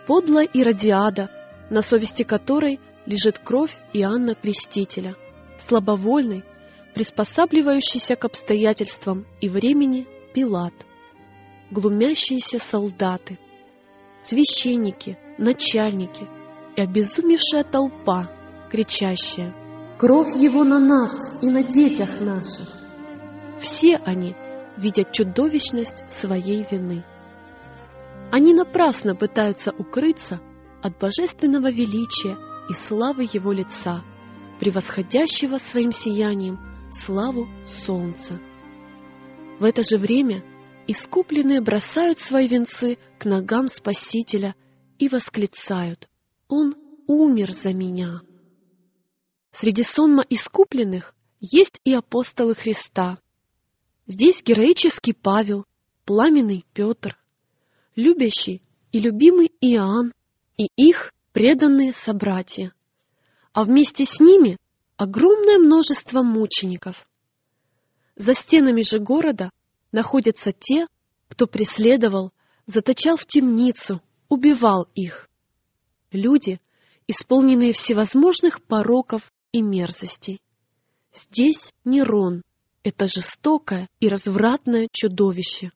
подлая 0.07 0.45
Иродиада, 0.47 1.31
на 1.71 1.83
совести 1.83 2.23
которой 2.23 2.81
лежит 3.07 3.39
кровь 3.39 3.75
Иоанна 3.95 4.35
Крестителя, 4.35 5.17
слабовольный, 5.57 6.45
приспосабливающийся 6.99 8.17
к 8.17 8.25
обстоятельствам 8.25 9.25
и 9.41 9.49
времени 9.49 10.09
Пилат, 10.35 10.75
глумящиеся 11.71 12.59
солдаты, 12.59 13.39
священники, 14.21 15.17
начальники 15.39 16.27
и 16.75 16.81
обезумевшая 16.81 17.63
толпа, 17.63 18.29
кричащая 18.69 19.55
«Кровь 19.97 20.35
его 20.35 20.65
на 20.65 20.81
нас 20.81 21.41
и 21.41 21.49
на 21.49 21.63
детях 21.63 22.19
наших!» 22.19 22.69
Все 23.61 24.01
они 24.05 24.35
видят 24.77 25.13
чудовищность 25.13 26.03
своей 26.11 26.67
вины. 26.69 27.05
Они 28.33 28.55
напрасно 28.55 29.15
пытаются 29.15 29.71
укрыться 29.71 30.41
от 30.83 30.99
божественного 30.99 31.71
величия 31.71 32.37
и 32.69 32.73
славы 32.73 33.29
Его 33.33 33.53
лица, 33.53 34.03
превосходящего 34.59 35.59
своим 35.59 35.93
сиянием 35.93 36.59
славу 36.91 37.49
солнца. 37.67 38.41
В 39.59 39.65
это 39.65 39.83
же 39.83 39.99
время 39.99 40.45
искупленные 40.87 41.61
бросают 41.61 42.19
свои 42.19 42.47
венцы 42.47 42.99
к 43.19 43.25
ногам 43.25 43.69
Спасителя 43.69 44.55
и 44.99 45.09
восклицают 45.09 46.09
«Он 46.49 46.75
умер 47.07 47.53
за 47.53 47.75
меня. 47.75 48.23
Среди 49.51 49.83
сонма 49.83 50.25
искупленных 50.29 51.15
есть 51.41 51.81
и 51.85 51.93
апостолы 51.95 52.55
Христа. 52.55 53.19
Здесь 54.07 54.43
героический 54.43 55.13
Павел, 55.13 55.67
пламенный 56.05 56.65
Петр, 56.73 57.19
любящий 57.97 58.63
и 58.93 59.01
любимый 59.01 59.53
Иоанн 59.61 60.15
и 60.57 60.69
их 60.77 61.13
преданные 61.33 61.93
собратья, 61.93 62.73
а 63.53 63.65
вместе 63.65 64.05
с 64.05 64.21
ними 64.21 64.59
огромное 64.99 65.59
множество 65.59 66.23
мучеников. 66.23 67.09
За 68.17 68.35
стенами 68.35 68.83
же 68.83 68.99
города 68.99 69.51
находятся 69.93 70.53
те, 70.53 70.87
кто 71.29 71.47
преследовал, 71.47 72.33
заточал 72.67 73.17
в 73.17 73.25
темницу, 73.25 74.03
убивал 74.29 74.89
их. 74.95 75.31
Люди, 76.11 76.61
исполненные 77.07 77.73
всевозможных 77.73 78.61
пороков 78.61 79.33
и 79.53 79.63
мерзостей. 79.63 80.43
Здесь 81.15 81.73
Нерон, 81.85 82.43
это 82.83 83.07
жестокое 83.07 83.89
и 84.01 84.09
развратное 84.09 84.89
чудовище. 84.91 85.71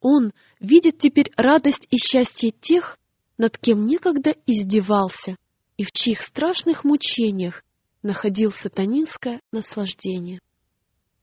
Он 0.00 0.32
видит 0.60 0.98
теперь 0.98 1.32
радость 1.36 1.88
и 1.90 1.96
счастье 1.96 2.50
тех, 2.50 2.98
над 3.38 3.56
кем 3.56 3.86
некогда 3.86 4.34
издевался 4.46 5.36
и 5.78 5.84
в 5.84 5.92
чьих 5.92 6.22
страшных 6.22 6.84
мучениях 6.84 7.64
находил 8.06 8.52
сатанинское 8.52 9.40
наслаждение. 9.52 10.40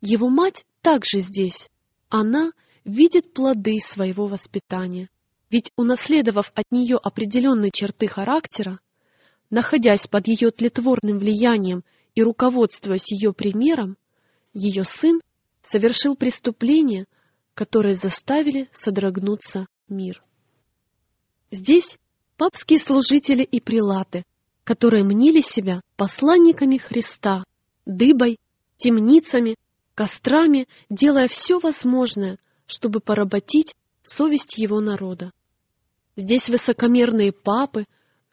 Его 0.01 0.29
мать 0.29 0.65
также 0.81 1.19
здесь. 1.19 1.69
Она 2.09 2.51
видит 2.83 3.33
плоды 3.33 3.79
своего 3.79 4.27
воспитания. 4.27 5.09
Ведь 5.49 5.71
унаследовав 5.77 6.51
от 6.53 6.65
нее 6.71 6.97
определенные 6.97 7.71
черты 7.71 8.07
характера, 8.07 8.79
находясь 9.49 10.07
под 10.07 10.27
ее 10.27 10.51
тлетворным 10.51 11.19
влиянием 11.19 11.83
и 12.15 12.21
руководствуясь 12.21 13.11
ее 13.11 13.33
примером, 13.33 13.97
ее 14.53 14.83
сын 14.83 15.21
совершил 15.61 16.15
преступление, 16.15 17.05
которое 17.53 17.95
заставили 17.95 18.69
содрогнуться 18.73 19.67
мир. 19.87 20.23
Здесь 21.49 21.97
папские 22.35 22.79
служители 22.79 23.43
и 23.43 23.61
прилаты, 23.61 24.23
которые 24.63 25.03
мнили 25.03 25.41
себя 25.41 25.81
посланниками 25.95 26.77
Христа, 26.77 27.43
дыбой, 27.85 28.39
темницами, 28.77 29.55
кострами, 29.95 30.67
делая 30.89 31.27
все 31.27 31.59
возможное, 31.59 32.39
чтобы 32.65 32.99
поработить 32.99 33.75
совесть 34.01 34.57
его 34.57 34.79
народа. 34.79 35.31
Здесь 36.15 36.49
высокомерные 36.49 37.31
папы, 37.31 37.85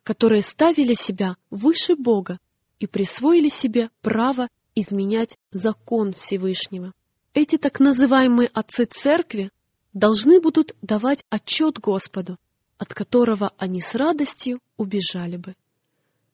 которые 0.03 0.43
ставили 0.43 0.95
себя 0.95 1.37
выше 1.51 1.97
Бога 1.97 2.39
и 2.79 2.87
присвоили 2.87 3.49
себе 3.49 3.91
право 4.01 4.49
изменять 4.75 5.37
закон 5.51 6.13
Всевышнего. 6.13 6.93
Эти 7.35 7.59
так 7.59 7.81
называемые 7.81 8.49
отцы 8.53 8.85
церкви 8.85 9.51
должны 9.93 10.41
будут 10.41 10.75
давать 10.83 11.25
отчет 11.29 11.79
Господу, 11.79 12.39
от 12.79 12.95
которого 12.95 13.53
они 13.57 13.81
с 13.81 13.95
радостью 13.95 14.61
убежали 14.77 15.37
бы. 15.37 15.55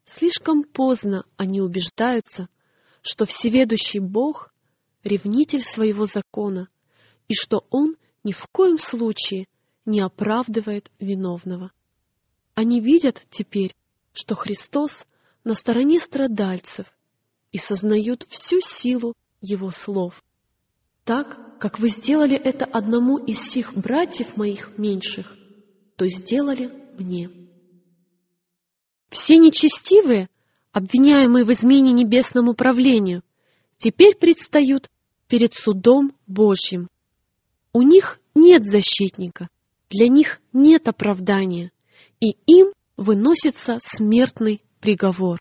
Слишком 0.07 0.63
поздно 0.63 1.25
они 1.37 1.61
убеждаются, 1.61 2.49
что 3.03 3.27
всеведущий 3.27 3.99
Бог— 3.99 4.55
ревнитель 5.05 5.63
своего 5.63 6.07
закона, 6.07 6.69
и 7.27 7.35
что 7.35 7.67
Он 7.71 7.97
ни 8.23 8.31
в 8.31 8.47
коем 8.47 8.79
случае 8.79 9.47
не 9.85 10.01
оправдывает 10.01 10.93
виновного. 11.01 11.73
Они 12.55 12.81
видят 12.81 13.21
теперь, 13.31 13.75
что 14.13 14.37
Христос 14.37 15.07
на 15.43 15.55
стороне 15.55 15.99
страдальцев 15.99 16.87
и 17.51 17.59
сознают 17.59 18.25
всю 18.29 18.61
силу 18.61 19.15
Его 19.41 19.73
слов. 19.73 20.23
Так, 21.05 21.59
как 21.59 21.81
вы 21.81 21.89
сделали 21.89 22.37
это 22.37 22.65
одному 22.65 23.19
из 23.19 23.41
сих 23.41 23.75
братьев 23.75 24.37
моих 24.37 24.79
меньших, 24.79 25.37
то 25.97 26.07
сделали 26.07 26.73
мне. 26.97 27.46
Все 29.09 29.39
нечестивые, 29.39 30.29
обвиняемые 30.73 31.45
в 31.45 31.53
измене 31.53 31.93
небесному 31.93 32.55
правлению, 32.55 33.23
теперь 33.77 34.15
предстают 34.17 34.91
перед 35.29 35.55
судом 35.55 36.15
Божьим. 36.27 36.89
У 37.73 37.83
них 37.83 38.21
нет 38.35 38.65
защитника, 38.65 39.49
для 39.91 40.09
них 40.09 40.41
нет 40.53 40.89
оправдания, 40.89 41.73
и 42.21 42.37
им 42.47 42.73
выносится 42.97 43.79
смертный 43.81 44.63
приговор. 44.81 45.41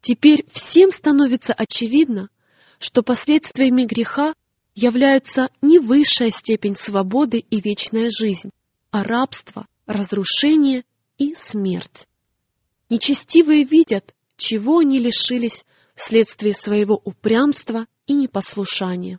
Теперь 0.00 0.44
всем 0.50 0.90
становится 0.90 1.52
очевидно, 1.52 2.28
что 2.78 3.02
последствиями 3.02 3.84
греха 3.84 4.34
являются 4.74 5.48
не 5.62 5.78
высшая 5.78 6.30
степень 6.30 6.76
свободы 6.76 7.38
и 7.38 7.60
вечная 7.60 8.10
жизнь, 8.10 8.50
а 8.90 9.04
рабство, 9.04 9.66
разрушение 9.86 10.84
и 11.16 11.34
смерть. 11.34 12.06
Нечестивые 12.94 13.64
видят, 13.64 14.14
чего 14.36 14.78
они 14.78 15.00
лишились 15.00 15.66
вследствие 15.96 16.54
своего 16.54 16.94
упрямства 16.94 17.88
и 18.06 18.14
непослушания. 18.14 19.18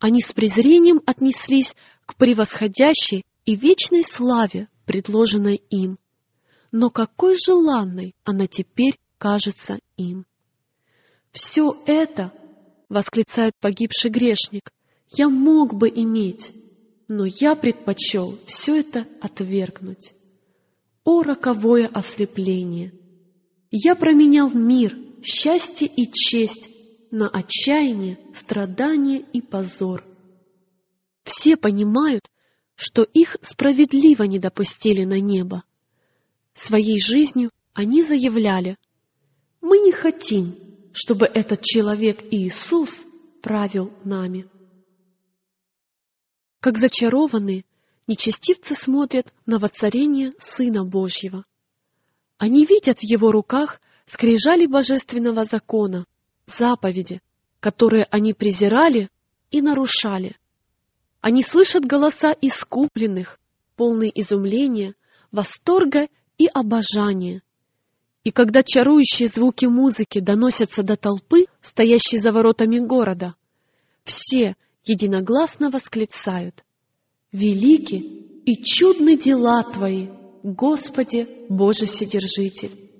Они 0.00 0.20
с 0.20 0.32
презрением 0.32 1.00
отнеслись 1.06 1.76
к 2.04 2.16
превосходящей 2.16 3.24
и 3.44 3.54
вечной 3.54 4.02
славе, 4.02 4.66
предложенной 4.86 5.62
им. 5.70 6.00
Но 6.72 6.90
какой 6.90 7.36
желанной 7.36 8.16
она 8.24 8.48
теперь 8.48 8.98
кажется 9.18 9.78
им. 9.96 10.26
«Все 11.30 11.80
это,— 11.86 12.32
восклицает 12.88 13.54
погибший 13.60 14.10
грешник,— 14.10 14.72
я 15.16 15.28
мог 15.28 15.74
бы 15.74 15.88
иметь, 15.88 16.50
но 17.06 17.24
я 17.24 17.54
предпочел 17.54 18.36
все 18.48 18.80
это 18.80 19.06
отвергнуть. 19.20 20.12
О, 21.04 21.22
роковое 21.22 21.86
ослепление! 21.86 22.92
Я 23.70 23.94
променял 23.94 24.50
мир, 24.50 24.96
счастье 25.22 25.88
и 25.88 26.10
честь 26.10 26.68
на 27.10 27.28
отчаяние, 27.28 28.18
страдание 28.34 29.20
и 29.20 29.40
позор. 29.40 30.04
Все 31.24 31.56
понимают, 31.56 32.30
что 32.74 33.02
их 33.02 33.36
справедливо 33.42 34.24
не 34.24 34.38
допустили 34.38 35.04
на 35.04 35.20
небо. 35.20 35.64
Своей 36.54 37.00
жизнью 37.00 37.50
они 37.72 38.02
заявляли, 38.02 38.76
«Мы 39.60 39.78
не 39.78 39.92
хотим, 39.92 40.54
чтобы 40.92 41.26
этот 41.26 41.62
человек 41.62 42.22
Иисус 42.30 43.04
правил 43.42 43.92
нами». 44.04 44.48
Как 46.60 46.76
зачарованные, 46.76 47.64
нечестивцы 48.10 48.74
смотрят 48.74 49.32
на 49.46 49.60
воцарение 49.60 50.32
Сына 50.40 50.84
Божьего. 50.84 51.44
Они 52.38 52.66
видят 52.66 52.98
в 52.98 53.04
Его 53.04 53.30
руках 53.30 53.80
скрижали 54.04 54.66
божественного 54.66 55.44
закона, 55.44 56.06
заповеди, 56.44 57.22
которые 57.60 58.08
они 58.10 58.34
презирали 58.34 59.10
и 59.52 59.62
нарушали. 59.62 60.36
Они 61.20 61.44
слышат 61.44 61.84
голоса 61.84 62.34
искупленных, 62.40 63.38
полные 63.76 64.10
изумления, 64.20 64.96
восторга 65.30 66.08
и 66.36 66.48
обожания. 66.48 67.42
И 68.24 68.32
когда 68.32 68.64
чарующие 68.64 69.28
звуки 69.28 69.66
музыки 69.66 70.18
доносятся 70.18 70.82
до 70.82 70.96
толпы, 70.96 71.46
стоящей 71.60 72.18
за 72.18 72.32
воротами 72.32 72.80
города, 72.80 73.36
все 74.02 74.56
единогласно 74.82 75.70
восклицают 75.70 76.64
«Велики 77.32 77.96
и 78.44 78.62
чудны 78.62 79.16
дела 79.16 79.62
Твои, 79.62 80.08
Господи 80.42 81.28
Боже 81.48 81.86
Вседержитель! 81.86 82.90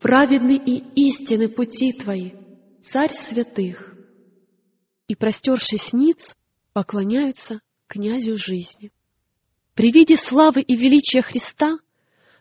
Праведны 0.00 0.56
и 0.56 0.82
истины 1.08 1.48
пути 1.48 1.92
Твои, 1.92 2.32
царь 2.82 3.10
святых. 3.10 3.94
И, 5.08 5.14
простершись 5.14 5.92
ниц, 5.92 6.36
поклоняются 6.72 7.60
князю 7.86 8.36
жизни. 8.36 8.92
При 9.74 9.90
виде 9.90 10.16
славы 10.16 10.62
и 10.62 10.74
величия 10.74 11.22
Христа 11.22 11.78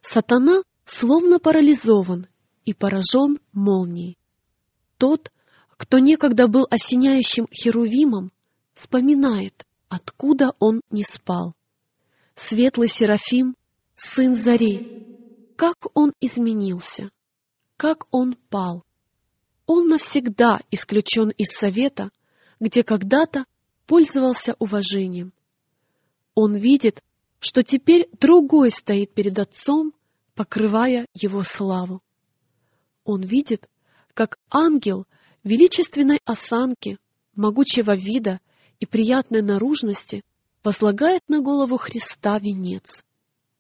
сатана 0.02 0.64
словно 0.86 1.40
парализован 1.40 2.28
и 2.64 2.74
поражен 2.74 3.40
молнией. 3.52 4.18
Тот, 4.98 5.32
кто 5.78 6.00
некогда 6.00 6.48
был 6.48 6.66
осеняющим 6.70 7.48
херувимом, 7.52 8.32
вспоминает, 8.74 9.66
откуда 9.90 10.54
он 10.60 10.82
не 10.90 11.04
спал. 11.04 11.54
Светлый 12.36 12.88
Серафим, 12.88 13.56
сын 13.96 14.36
Зари, 14.36 15.08
как 15.56 15.76
он 15.94 16.14
изменился, 16.20 17.12
как 17.78 18.08
он 18.12 18.36
пал 18.50 18.86
он 19.66 19.88
навсегда 19.88 20.62
исключен 20.72 21.30
из 21.32 21.50
совета, 21.50 22.12
где 22.60 22.84
когда-то 22.84 23.46
пользовался 23.88 24.56
уважением. 24.60 25.34
Он 26.34 26.56
видит, 26.56 27.04
что 27.40 27.64
теперь 27.64 28.08
другой 28.20 28.72
стоит 28.72 29.14
перед 29.14 29.38
отцом, 29.40 29.94
покрывая 30.36 31.08
его 31.14 31.44
славу. 31.44 32.02
Он 33.04 33.22
видит, 33.22 33.70
как 34.14 34.38
ангел 34.50 35.06
величественной 35.44 36.20
осанки, 36.26 36.98
могучего 37.36 37.96
вида 37.96 38.40
и 38.80 38.86
приятной 38.86 39.42
наружности 39.42 40.24
возлагает 40.64 41.22
на 41.28 41.42
голову 41.42 41.78
Христа 41.78 42.40
венец 42.40 43.06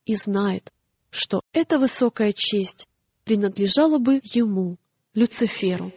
и 0.05 0.15
знает, 0.15 0.71
что 1.09 1.41
эта 1.53 1.79
высокая 1.79 2.33
честь 2.33 2.87
принадлежала 3.23 3.97
бы 3.97 4.21
ему, 4.23 4.77
Люциферу. 5.13 5.93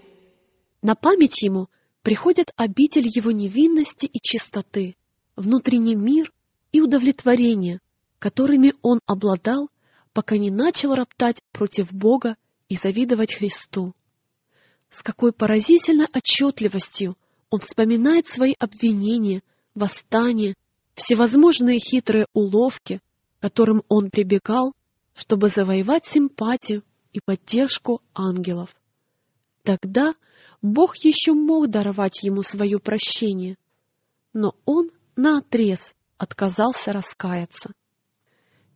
На 0.80 0.94
память 0.94 1.42
ему 1.42 1.68
приходит 2.02 2.52
обитель 2.56 3.08
его 3.08 3.32
невинности 3.32 4.06
и 4.06 4.20
чистоты, 4.20 4.96
внутренний 5.34 5.96
мир 5.96 6.32
и 6.70 6.80
удовлетворение, 6.80 7.80
которыми 8.18 8.74
он 8.82 9.00
обладал, 9.06 9.70
пока 10.12 10.36
не 10.36 10.50
начал 10.50 10.94
роптать 10.94 11.40
против 11.52 11.92
Бога 11.92 12.36
и 12.68 12.76
завидовать 12.76 13.34
Христу. 13.34 13.94
С 14.90 15.02
какой 15.02 15.32
поразительной 15.32 16.06
отчетливостью 16.12 17.16
он 17.50 17.60
вспоминает 17.60 18.26
свои 18.26 18.54
обвинения, 18.58 19.42
восстания, 19.74 20.54
всевозможные 20.94 21.78
хитрые 21.78 22.26
уловки, 22.32 23.00
которым 23.40 23.82
он 23.88 24.10
прибегал, 24.10 24.74
чтобы 25.14 25.48
завоевать 25.48 26.04
симпатию 26.04 26.82
и 27.12 27.20
поддержку 27.24 28.02
ангелов. 28.14 28.74
Тогда 29.62 30.14
Бог 30.62 30.96
еще 30.96 31.32
мог 31.32 31.68
даровать 31.68 32.22
ему 32.22 32.42
свое 32.42 32.78
прощение, 32.78 33.56
но 34.32 34.54
он 34.64 34.90
наотрез 35.16 35.94
отказался 36.16 36.92
раскаяться. 36.92 37.72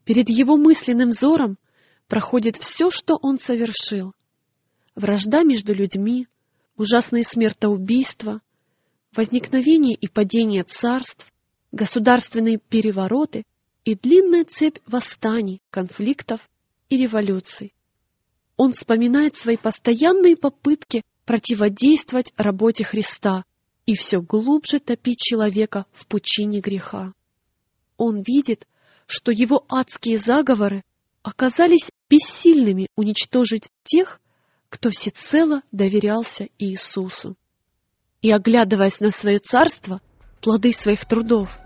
Перед 0.04 0.28
его 0.28 0.56
мысленным 0.56 1.10
взором 1.10 1.58
проходит 2.08 2.56
все, 2.56 2.90
что 2.90 3.16
он 3.20 3.38
совершил. 3.38 4.12
Вражда 4.94 5.42
между 5.44 5.74
людьми, 5.74 6.26
ужасные 6.76 7.24
смертоубийства, 7.24 8.40
возникновение 9.14 9.94
и 9.94 10.08
падение 10.08 10.64
царств, 10.64 11.32
государственные 11.70 12.58
перевороты 12.58 13.44
и 13.84 13.94
длинная 13.94 14.44
цепь 14.44 14.78
восстаний, 14.86 15.60
конфликтов 15.70 16.48
и 16.88 16.96
революций. 16.96 17.74
Он 18.56 18.72
вспоминает 18.72 19.36
свои 19.36 19.56
постоянные 19.56 20.36
попытки 20.36 21.02
противодействовать 21.24 22.32
работе 22.36 22.84
Христа 22.84 23.44
и 23.86 23.94
все 23.94 24.20
глубже 24.20 24.78
топить 24.78 25.18
человека 25.18 25.86
в 25.92 26.06
пучине 26.06 26.60
греха. 26.60 27.12
Он 27.96 28.20
видит, 28.20 28.66
что 29.06 29.32
его 29.32 29.64
адские 29.68 30.18
заговоры 30.18 30.84
оказались 31.22 31.90
бессильными 32.08 32.88
уничтожить 32.96 33.68
тех, 33.84 34.20
кто 34.68 34.90
всецело 34.90 35.62
доверялся 35.70 36.48
Иисусу. 36.58 37.36
И, 38.22 38.30
оглядываясь 38.30 39.00
на 39.00 39.10
свое 39.10 39.38
царство, 39.38 40.00
плоды 40.40 40.72
своих 40.72 41.04
трудов, 41.04 41.58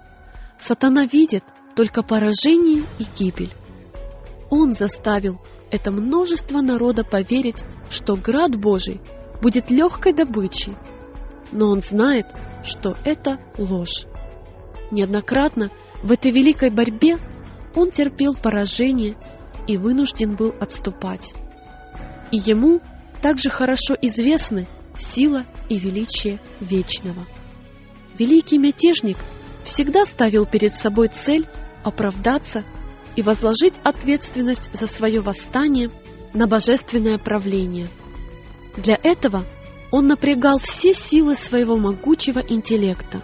сатана 0.59 1.07
видит 1.07 1.45
только 1.77 2.03
поражение 2.03 2.85
и 2.99 3.05
гибель. 3.19 3.53
Он 4.51 4.73
заставил 4.73 5.40
это 5.71 5.90
множество 5.90 6.61
народа 6.61 7.05
поверить, 7.05 7.64
что 7.90 8.16
град 8.16 8.57
Божий 8.57 9.01
будет 9.42 9.71
легкой 9.71 10.12
добычей, 10.12 10.77
но 11.53 11.69
он 11.69 11.81
знает, 11.81 12.27
что 12.64 12.97
это 13.05 13.38
ложь. 13.59 14.07
Неоднократно 14.90 15.71
в 16.03 16.12
этой 16.12 16.31
великой 16.31 16.71
борьбе 16.71 17.19
он 17.75 17.90
терпел 17.90 18.35
поражение 18.35 19.16
и 19.66 19.77
вынужден 19.77 20.37
был 20.37 20.55
отступать. 20.61 21.35
И 22.31 22.38
ему 22.38 22.81
также 23.21 23.51
хорошо 23.51 23.95
известны 24.01 24.69
сила 24.99 25.47
и 25.69 25.79
величие 25.79 26.41
Вечного. 26.61 27.27
Великий 28.19 28.59
мятежник 28.59 29.19
всегда 29.65 30.07
ставил 30.07 30.47
перед 30.47 30.73
собой 30.73 31.09
цель 31.09 31.47
оправдаться 31.85 32.65
и 33.15 33.23
возложить 33.23 33.79
ответственность 33.83 34.71
за 34.73 34.87
свое 34.87 35.21
восстание 35.21 35.91
на 36.33 36.47
божественное 36.47 37.19
правление. 37.19 37.89
Для 38.77 38.99
этого 39.03 39.47
он 39.91 40.07
напрягал 40.07 40.59
все 40.59 40.93
силы 40.93 41.35
своего 41.35 41.77
могучего 41.77 42.41
интеллекта. 42.41 43.23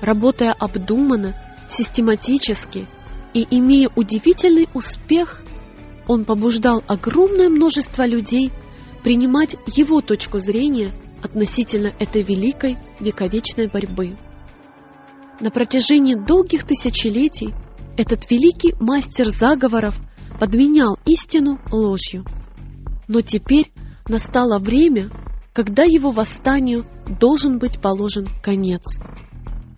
Работая 0.00 0.52
обдуманно, 0.52 1.34
систематически 1.68 2.86
и 3.34 3.46
имея 3.50 3.88
удивительный 3.94 4.68
успех, 4.74 5.42
он 6.06 6.24
побуждал 6.24 6.82
огромное 6.86 7.48
множество 7.48 8.06
людей 8.06 8.52
принимать 9.02 9.56
его 9.66 10.00
точку 10.00 10.38
зрения 10.38 10.92
относительно 11.22 11.92
этой 11.98 12.22
великой 12.22 12.78
вековечной 13.00 13.68
борьбы. 13.68 14.16
На 15.40 15.50
протяжении 15.50 16.14
долгих 16.14 16.64
тысячелетий 16.64 17.54
этот 17.96 18.30
великий 18.30 18.74
мастер 18.80 19.28
заговоров 19.28 19.98
подменял 20.38 20.98
истину 21.04 21.60
ложью. 21.70 22.24
Но 23.08 23.20
теперь 23.20 23.72
настало 24.08 24.58
время, 24.58 25.10
когда 25.52 25.82
его 25.82 26.10
восстанию 26.10 26.84
должен 27.20 27.58
быть 27.58 27.80
положен 27.80 28.28
конец, 28.42 29.00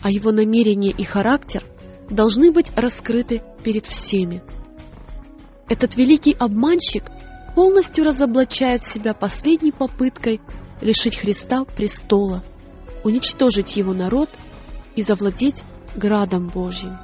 а 0.02 0.10
его 0.10 0.32
намерения 0.32 0.90
и 0.90 1.04
характер 1.04 1.64
должны 2.10 2.52
быть 2.52 2.72
раскрыты 2.76 3.42
перед 3.62 3.86
всеми. 3.86 4.42
Этот 5.68 5.96
великий 5.96 6.32
обманщик 6.32 7.04
полностью 7.60 8.06
разоблачает 8.06 8.82
себя 8.82 9.12
последней 9.12 9.70
попыткой 9.70 10.40
лишить 10.80 11.18
Христа 11.18 11.66
престола, 11.66 12.42
уничтожить 13.04 13.76
его 13.76 13.92
народ 13.92 14.30
и 14.96 15.02
завладеть 15.02 15.62
градом 15.94 16.48
Божьим. 16.48 16.96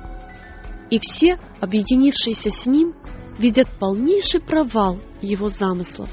И 0.88 0.98
все, 0.98 1.38
объединившиеся 1.60 2.50
с 2.50 2.66
ним, 2.66 2.94
видят 3.38 3.68
полнейший 3.78 4.40
провал 4.40 4.98
его 5.20 5.50
замыслов. 5.50 6.08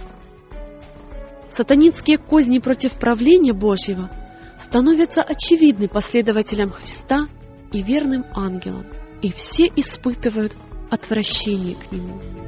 Сатанинские 1.48 2.18
козни 2.18 2.60
против 2.60 3.00
правления 3.00 3.54
Божьего 3.54 4.12
становятся 4.60 5.24
очевидны 5.24 5.88
последователям 5.88 6.72
Христа 6.72 7.30
и 7.72 7.82
верным 7.82 8.26
ангелам, 8.36 8.88
и 9.22 9.32
все 9.32 9.72
испытывают 9.74 10.52
отвращение 10.92 11.76
к 11.76 11.94
нему. 11.94 12.43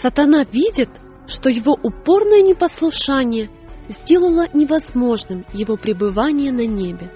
Сатана 0.00 0.44
видит, 0.50 0.88
что 1.26 1.50
его 1.50 1.78
упорное 1.82 2.40
непослушание 2.40 3.50
сделало 3.90 4.48
невозможным 4.54 5.44
его 5.52 5.76
пребывание 5.76 6.52
на 6.52 6.64
небе. 6.64 7.12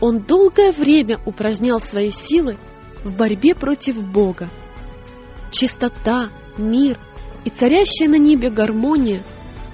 Он 0.00 0.20
долгое 0.24 0.72
время 0.72 1.20
упражнял 1.26 1.80
свои 1.80 2.10
силы 2.10 2.56
в 3.04 3.14
борьбе 3.14 3.54
против 3.54 4.02
Бога. 4.02 4.48
Чистота, 5.50 6.30
мир 6.56 6.98
и 7.44 7.50
царящая 7.50 8.08
на 8.08 8.16
небе 8.16 8.48
гармония 8.48 9.22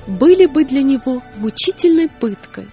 были 0.09 0.47
бы 0.47 0.65
для 0.65 0.83
него 0.83 1.23
мучительной 1.37 2.09
пыткой. 2.09 2.67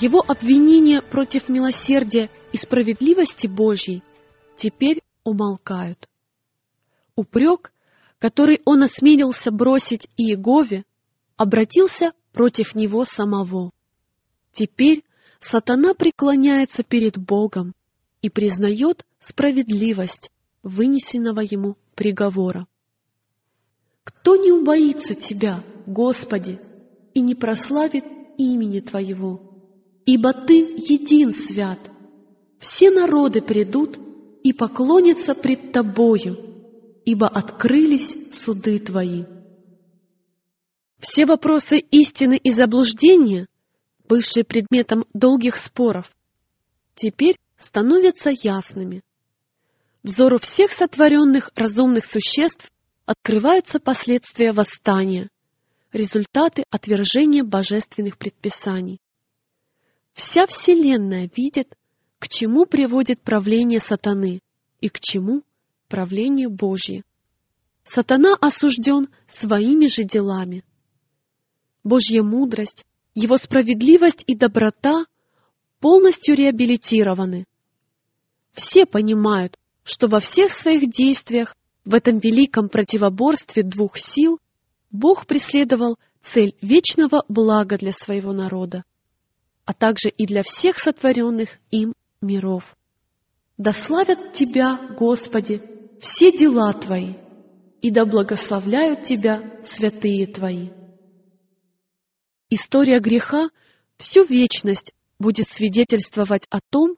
Его 0.00 0.24
обвинения 0.26 1.02
против 1.02 1.50
милосердия 1.50 2.30
и 2.52 2.56
справедливости 2.56 3.48
Божьей 3.48 4.02
теперь 4.56 5.02
умолкают. 5.24 6.08
Упрек, 7.16 7.70
который 8.18 8.60
он 8.64 8.82
осмелился 8.82 9.50
бросить 9.50 10.08
Иегове, 10.16 10.84
обратился 11.36 12.12
против 12.32 12.74
него 12.74 13.04
самого. 13.04 13.72
Теперь 14.52 15.04
сатана 15.38 15.94
преклоняется 15.94 16.82
перед 16.82 17.18
Богом 17.18 17.74
и 18.22 18.30
признает 18.30 19.04
справедливость 19.18 20.30
вынесенного 20.62 21.40
ему 21.40 21.76
приговора. 21.94 22.66
Кто 24.04 24.36
не 24.36 24.52
убоится 24.52 25.14
Тебя, 25.14 25.62
Господи, 25.86 26.58
и 27.12 27.20
не 27.20 27.34
прославит 27.34 28.04
имени 28.38 28.80
Твоего? 28.80 29.40
Ибо 30.04 30.32
Ты 30.32 30.58
един 30.58 31.32
свят. 31.32 31.78
Все 32.58 32.90
народы 32.90 33.42
придут 33.42 33.98
и 34.42 34.52
поклонятся 34.52 35.34
пред 35.34 35.72
Тобою, 35.72 36.45
ибо 37.06 37.28
открылись 37.28 38.16
суды 38.32 38.78
Твои. 38.80 39.24
Все 40.98 41.24
вопросы 41.24 41.78
истины 41.78 42.36
и 42.36 42.50
заблуждения, 42.50 43.46
бывшие 44.08 44.44
предметом 44.44 45.06
долгих 45.14 45.56
споров, 45.56 46.14
теперь 46.94 47.36
становятся 47.56 48.30
ясными. 48.30 49.02
Взору 50.02 50.38
всех 50.38 50.72
сотворенных 50.72 51.50
разумных 51.54 52.06
существ 52.06 52.72
открываются 53.04 53.78
последствия 53.78 54.52
восстания, 54.52 55.30
результаты 55.92 56.64
отвержения 56.70 57.44
божественных 57.44 58.18
предписаний. 58.18 58.98
Вся 60.12 60.46
Вселенная 60.46 61.30
видит, 61.36 61.72
к 62.18 62.28
чему 62.28 62.66
приводит 62.66 63.20
правление 63.20 63.78
сатаны 63.78 64.40
и 64.80 64.88
к 64.88 64.98
чему 64.98 65.44
правление 65.88 66.48
Божье. 66.48 67.02
Сатана 67.84 68.34
осужден 68.40 69.08
своими 69.26 69.86
же 69.86 70.02
делами. 70.04 70.64
Божья 71.84 72.22
мудрость, 72.22 72.84
его 73.14 73.38
справедливость 73.38 74.24
и 74.26 74.34
доброта 74.34 75.06
полностью 75.80 76.34
реабилитированы. 76.34 77.46
Все 78.52 78.86
понимают, 78.86 79.58
что 79.84 80.08
во 80.08 80.18
всех 80.20 80.52
своих 80.52 80.90
действиях 80.90 81.54
в 81.84 81.94
этом 81.94 82.18
великом 82.18 82.68
противоборстве 82.68 83.62
двух 83.62 83.98
сил 83.98 84.40
Бог 84.90 85.26
преследовал 85.26 85.98
цель 86.20 86.56
вечного 86.60 87.24
блага 87.28 87.78
для 87.78 87.92
своего 87.92 88.32
народа, 88.32 88.82
а 89.64 89.72
также 89.72 90.08
и 90.08 90.26
для 90.26 90.42
всех 90.42 90.78
сотворенных 90.78 91.58
им 91.70 91.94
миров. 92.20 92.76
Да 93.58 93.72
славят 93.72 94.32
Тебя, 94.32 94.76
Господи, 94.98 95.62
все 96.00 96.36
дела 96.36 96.72
Твои, 96.72 97.14
и 97.80 97.90
да 97.90 98.04
благословляют 98.04 99.02
Тебя 99.02 99.42
святые 99.64 100.26
Твои. 100.26 100.70
История 102.50 103.00
греха 103.00 103.50
всю 103.96 104.24
вечность 104.24 104.92
будет 105.18 105.48
свидетельствовать 105.48 106.46
о 106.50 106.60
том, 106.60 106.96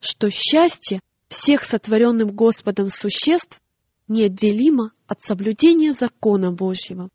что 0.00 0.30
счастье 0.30 1.00
всех 1.28 1.64
сотворенным 1.64 2.30
Господом 2.30 2.88
существ 2.88 3.60
неотделимо 4.08 4.92
от 5.06 5.20
соблюдения 5.22 5.92
закона 5.92 6.52
Божьего. 6.52 7.08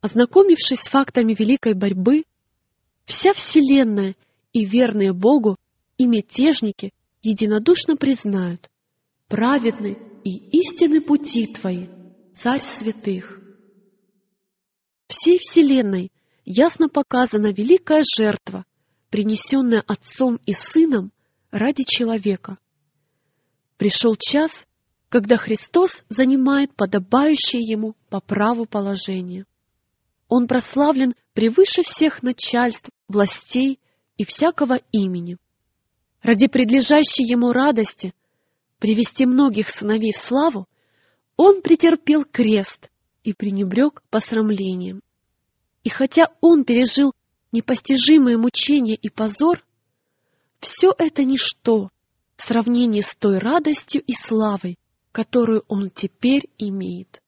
Ознакомившись 0.00 0.80
с 0.80 0.88
фактами 0.88 1.34
великой 1.34 1.74
борьбы, 1.74 2.24
вся 3.04 3.32
Вселенная 3.32 4.14
и 4.52 4.64
верные 4.64 5.12
Богу 5.12 5.56
и 5.98 6.06
мятежники 6.06 6.92
единодушно 7.22 7.96
признают 7.96 8.70
праведны 9.28 9.98
и 10.26 10.58
истинны 10.58 11.00
пути 11.00 11.46
Твои, 11.46 11.86
Царь 12.34 12.60
святых. 12.60 13.40
Всей 15.06 15.38
Вселенной 15.38 16.10
ясно 16.44 16.88
показана 16.88 17.52
великая 17.52 18.02
жертва, 18.02 18.66
принесенная 19.10 19.84
Отцом 19.86 20.40
и 20.44 20.52
Сыном 20.52 21.12
ради 21.52 21.84
человека. 21.84 22.58
Пришел 23.76 24.16
час, 24.16 24.66
когда 25.08 25.36
Христос 25.36 26.02
занимает 26.08 26.74
подобающее 26.74 27.62
Ему 27.62 27.94
по 28.10 28.20
праву 28.20 28.66
положение. 28.66 29.46
Он 30.26 30.48
прославлен 30.48 31.14
превыше 31.34 31.84
всех 31.84 32.24
начальств, 32.24 32.90
властей 33.06 33.78
и 34.16 34.24
всякого 34.24 34.80
имени. 34.90 35.36
Ради 36.20 36.48
предлежащей 36.48 37.24
ему 37.24 37.52
радости 37.52 38.12
привести 38.78 39.26
многих 39.26 39.68
сыновей 39.68 40.12
в 40.12 40.18
славу, 40.18 40.66
он 41.36 41.62
претерпел 41.62 42.24
крест 42.24 42.90
и 43.24 43.32
пренебрег 43.32 44.02
посрамлением. 44.10 45.02
И 45.84 45.88
хотя 45.88 46.28
он 46.40 46.64
пережил 46.64 47.12
непостижимые 47.52 48.36
мучения 48.36 48.94
и 48.94 49.08
позор, 49.08 49.64
все 50.60 50.94
это 50.96 51.24
ничто 51.24 51.90
в 52.36 52.42
сравнении 52.42 53.00
с 53.00 53.14
той 53.16 53.38
радостью 53.38 54.02
и 54.02 54.12
славой, 54.12 54.78
которую 55.12 55.64
он 55.68 55.90
теперь 55.90 56.48
имеет. 56.58 57.22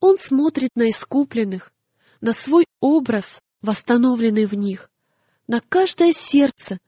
Он 0.00 0.16
смотрит 0.16 0.70
на 0.76 0.88
искупленных, 0.88 1.72
на 2.20 2.32
свой 2.32 2.66
образ, 2.80 3.40
восстановленный 3.62 4.46
в 4.46 4.54
них, 4.54 4.90
на 5.46 5.60
каждое 5.60 6.12
сердце, 6.12 6.78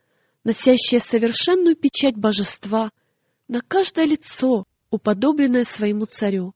носящее 0.45 1.01
совершенную 1.01 1.77
печать 1.77 2.17
божества, 2.17 2.91
на 3.53 3.61
каждое 3.61 4.07
лицо, 4.07 4.65
уподобленное 4.89 5.65
своему 5.65 6.07
царю. 6.07 6.55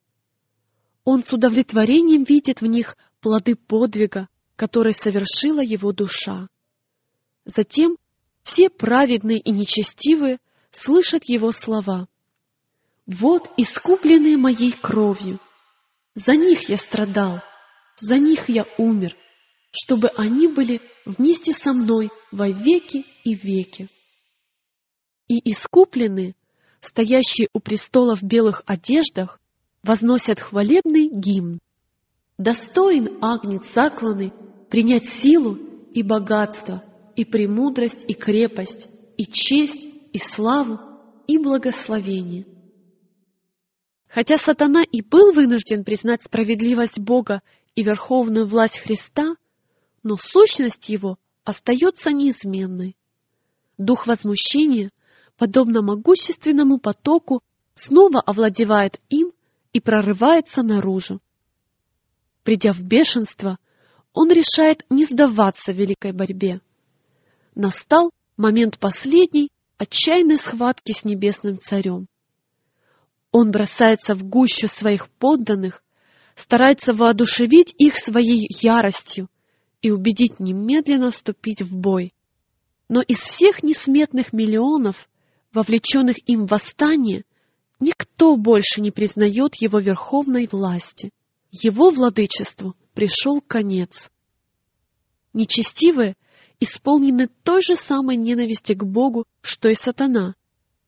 Он 1.04 1.22
с 1.22 1.30
удовлетворением 1.30 2.24
видит 2.24 2.62
в 2.62 2.66
них 2.66 2.96
плоды 3.20 3.54
подвига, 3.54 4.28
который 4.56 4.94
совершила 4.94 5.60
его 5.60 5.92
душа. 5.92 6.48
Затем 7.44 7.98
все 8.42 8.70
праведные 8.70 9.38
и 9.40 9.50
нечестивые 9.50 10.38
слышат 10.70 11.24
его 11.26 11.52
слова. 11.52 12.08
«Вот 13.04 13.50
искупленные 13.58 14.38
моей 14.38 14.72
кровью, 14.72 15.38
за 16.14 16.34
них 16.34 16.70
я 16.70 16.78
страдал, 16.78 17.42
за 17.98 18.16
них 18.18 18.48
я 18.48 18.64
умер, 18.78 19.14
чтобы 19.70 20.08
они 20.16 20.48
были 20.48 20.80
вместе 21.04 21.52
со 21.52 21.74
мной 21.74 22.08
во 22.32 22.48
веки 22.48 23.04
и 23.22 23.34
веки. 23.34 23.90
И 25.28 25.50
искупленные, 25.50 26.34
стоящие 26.80 27.48
у 27.52 27.60
престола 27.60 28.16
в 28.16 28.22
белых 28.22 28.62
одеждах, 28.66 29.40
возносят 29.82 30.40
хвалебный 30.40 31.08
гимн. 31.08 31.60
Достоин 32.38 33.18
агнец 33.22 33.72
закланный 33.72 34.32
принять 34.68 35.08
силу 35.08 35.58
и 35.94 36.02
богатство, 36.02 36.82
и 37.14 37.24
премудрость, 37.24 38.04
и 38.08 38.14
крепость, 38.14 38.88
и 39.16 39.24
честь, 39.26 39.86
и 40.12 40.18
славу, 40.18 40.78
и 41.26 41.38
благословение. 41.38 42.46
Хотя 44.08 44.38
сатана 44.38 44.82
и 44.82 45.02
был 45.02 45.32
вынужден 45.32 45.84
признать 45.84 46.22
справедливость 46.22 46.98
Бога 46.98 47.42
и 47.74 47.82
верховную 47.82 48.46
власть 48.46 48.78
Христа, 48.78 49.36
но 50.02 50.16
сущность 50.16 50.88
его 50.88 51.18
остается 51.44 52.12
неизменной. 52.12 52.96
Дух 53.78 54.06
возмущения, 54.06 54.90
подобно 55.36 55.82
могущественному 55.82 56.78
потоку, 56.78 57.42
снова 57.74 58.20
овладевает 58.20 59.00
им 59.08 59.32
и 59.72 59.80
прорывается 59.80 60.62
наружу. 60.62 61.20
Придя 62.42 62.72
в 62.72 62.82
бешенство, 62.82 63.58
он 64.12 64.30
решает 64.30 64.84
не 64.88 65.04
сдаваться 65.04 65.72
в 65.72 65.76
великой 65.76 66.12
борьбе. 66.12 66.60
Настал 67.54 68.12
момент 68.36 68.78
последней, 68.78 69.50
отчаянной 69.78 70.38
схватки 70.38 70.92
с 70.92 71.04
небесным 71.04 71.58
царем. 71.58 72.06
Он 73.30 73.50
бросается 73.50 74.14
в 74.14 74.24
гущу 74.24 74.68
своих 74.68 75.10
подданных, 75.10 75.82
старается 76.34 76.94
воодушевить 76.94 77.74
их 77.76 77.98
своей 77.98 78.48
яростью 78.62 79.28
и 79.82 79.90
убедить 79.90 80.40
немедленно 80.40 81.10
вступить 81.10 81.60
в 81.60 81.76
бой. 81.76 82.14
Но 82.88 83.02
из 83.02 83.18
всех 83.18 83.62
несметных 83.62 84.32
миллионов, 84.32 85.08
вовлеченных 85.56 86.16
им 86.28 86.44
в 86.44 86.50
восстание, 86.50 87.24
никто 87.80 88.36
больше 88.36 88.82
не 88.82 88.90
признает 88.90 89.54
его 89.56 89.78
верховной 89.78 90.46
власти. 90.46 91.12
Его 91.50 91.90
владычеству 91.90 92.76
пришел 92.92 93.40
конец. 93.40 94.10
Нечестивые 95.32 96.14
исполнены 96.60 97.30
той 97.42 97.62
же 97.62 97.74
самой 97.74 98.16
ненависти 98.16 98.74
к 98.74 98.84
Богу, 98.84 99.24
что 99.40 99.70
и 99.70 99.74
сатана, 99.74 100.34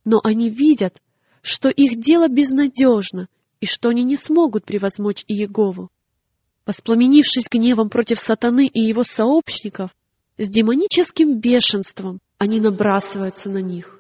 но 0.05 0.21
они 0.23 0.51
видят, 0.51 1.01
что 1.41 1.71
их 1.71 1.99
дело 1.99 2.29
безнадежно 2.29 3.29
и 3.61 3.67
что 3.67 3.89
они 3.89 4.05
не 4.05 4.17
смогут 4.17 4.67
превозмочь 4.67 5.25
Иегову. 5.29 5.91
Воспламенившись 6.67 7.49
гневом 7.51 7.89
против 7.89 8.19
сатаны 8.19 8.67
и 8.67 8.81
его 8.81 9.03
сообщников, 9.03 9.97
с 10.37 10.51
демоническим 10.51 11.41
бешенством 11.41 12.21
они 12.37 12.61
набрасываются 12.61 13.49
на 13.49 13.63
них. 13.63 13.98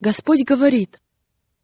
Господь 0.00 0.44
говорит, 0.44 1.00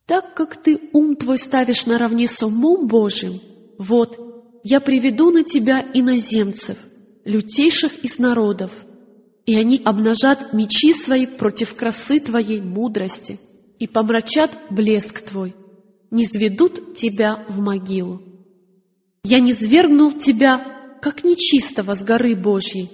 «Так 0.06 0.34
как 0.34 0.62
ты 0.62 0.78
ум 0.92 1.16
твой 1.16 1.38
ставишь 1.38 1.86
наравне 1.86 2.26
с 2.26 2.42
умом 2.42 2.86
Божьим, 2.86 3.40
вот, 3.78 4.60
я 4.62 4.80
приведу 4.80 5.30
на 5.30 5.44
тебя 5.44 5.80
иноземцев, 5.94 6.78
лютейших 7.24 8.04
из 8.04 8.18
народов, 8.18 8.70
и 9.46 9.56
они 9.56 9.80
обнажат 9.84 10.52
мечи 10.52 10.92
свои 10.92 11.26
против 11.26 11.74
красы 11.74 12.20
твоей 12.20 12.60
мудрости» 12.60 13.38
и 13.78 13.86
помрачат 13.86 14.50
блеск 14.70 15.20
Твой, 15.20 15.54
не 16.10 16.26
сведут 16.26 16.94
Тебя 16.94 17.44
в 17.48 17.58
могилу. 17.58 18.22
Я 19.24 19.40
не 19.40 19.52
свергнул 19.52 20.12
Тебя, 20.12 20.98
как 21.02 21.24
нечистого 21.24 21.94
с 21.94 22.02
горы 22.02 22.36
Божьей, 22.36 22.90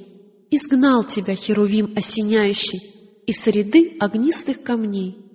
изгнал 0.50 1.04
Тебя, 1.04 1.34
Херувим 1.34 1.94
осеняющий, 1.96 2.80
из 3.26 3.40
среды 3.40 3.96
огнистых 4.00 4.62
камней. 4.62 5.29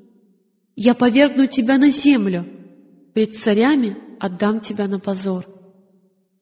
Я 0.76 0.94
повергну 0.94 1.48
Тебя 1.48 1.78
на 1.78 1.90
землю, 1.90 2.46
пред 3.14 3.36
царями 3.36 3.98
отдам 4.20 4.60
Тебя 4.60 4.88
на 4.88 5.00
позор. 5.00 5.46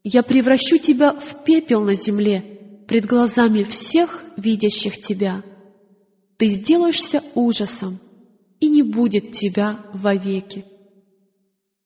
Я 0.03 0.23
превращу 0.23 0.77
Тебя 0.77 1.13
в 1.13 1.43
пепел 1.43 1.81
на 1.81 1.95
земле, 1.95 2.83
пред 2.87 3.05
глазами 3.05 3.63
всех, 3.63 4.23
видящих 4.37 4.99
Тебя. 4.99 5.43
Ты 6.37 6.47
сделаешься 6.47 7.23
ужасом, 7.35 7.99
и 8.63 8.69
не 8.69 8.81
будет 8.81 9.33
тебя 9.33 9.77
вовеки. 9.93 10.63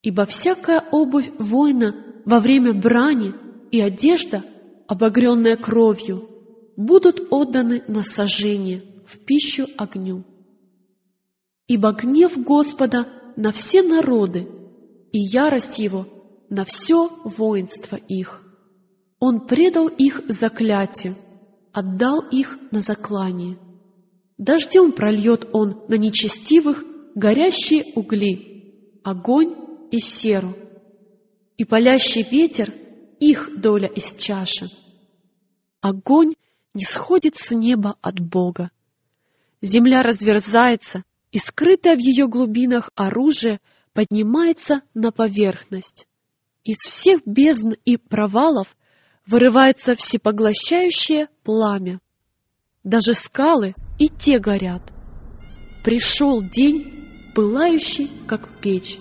Ибо 0.02 0.24
всякая 0.26 0.80
обувь 0.92 1.28
воина 1.38 1.92
во 2.24 2.38
время 2.38 2.72
брани 2.72 3.34
и 3.72 3.80
одежда, 3.80 4.44
обогренная 4.86 5.56
кровью, 5.56 6.28
будут 6.76 7.32
отданы 7.32 7.82
на 7.88 8.04
сожжение 8.04 8.84
в 9.06 9.24
пищу 9.24 9.66
огню. 9.76 10.24
Ибо 11.68 11.92
гнев 11.92 12.36
Господа 12.36 13.06
на 13.36 13.52
все 13.52 13.82
народы, 13.82 14.48
и 15.12 15.18
ярость 15.18 15.78
Его 15.78 16.06
на 16.50 16.64
все 16.64 17.08
воинство 17.24 17.96
их. 17.96 18.42
Он 19.20 19.46
предал 19.46 19.88
их 19.88 20.22
заклятию, 20.28 21.14
отдал 21.72 22.20
их 22.30 22.58
на 22.72 22.80
заклание. 22.80 23.58
Дождем 24.38 24.92
прольет 24.92 25.48
Он 25.52 25.82
на 25.88 25.94
нечестивых 25.94 26.84
горящие 27.14 27.84
угли, 27.94 29.00
огонь 29.04 29.54
и 29.90 29.98
серу, 29.98 30.56
и 31.56 31.64
палящий 31.64 32.22
ветер— 32.22 32.72
их 33.20 33.60
доля 33.60 33.88
из 33.88 34.14
чаши. 34.14 34.70
Огонь 35.80 36.34
не 36.74 36.84
сходит 36.84 37.36
с 37.36 37.50
неба 37.50 37.96
от 38.00 38.20
Бога. 38.20 38.70
Земля 39.60 40.02
разверзается, 40.02 41.02
и 41.32 41.38
скрытое 41.38 41.96
в 41.96 42.00
ее 42.00 42.26
глубинах 42.26 42.90
оружие 42.94 43.60
поднимается 43.92 44.82
на 44.94 45.12
поверхность. 45.12 46.06
Из 46.64 46.78
всех 46.78 47.20
бездн 47.26 47.72
и 47.84 47.96
провалов 47.96 48.76
вырывается 49.26 49.94
всепоглощающее 49.94 51.28
пламя. 51.44 52.00
Даже 52.84 53.14
скалы 53.14 53.74
и 53.98 54.08
те 54.08 54.38
горят. 54.38 54.82
Пришел 55.84 56.42
день, 56.42 57.32
пылающий, 57.34 58.10
как 58.26 58.60
печь. 58.60 58.98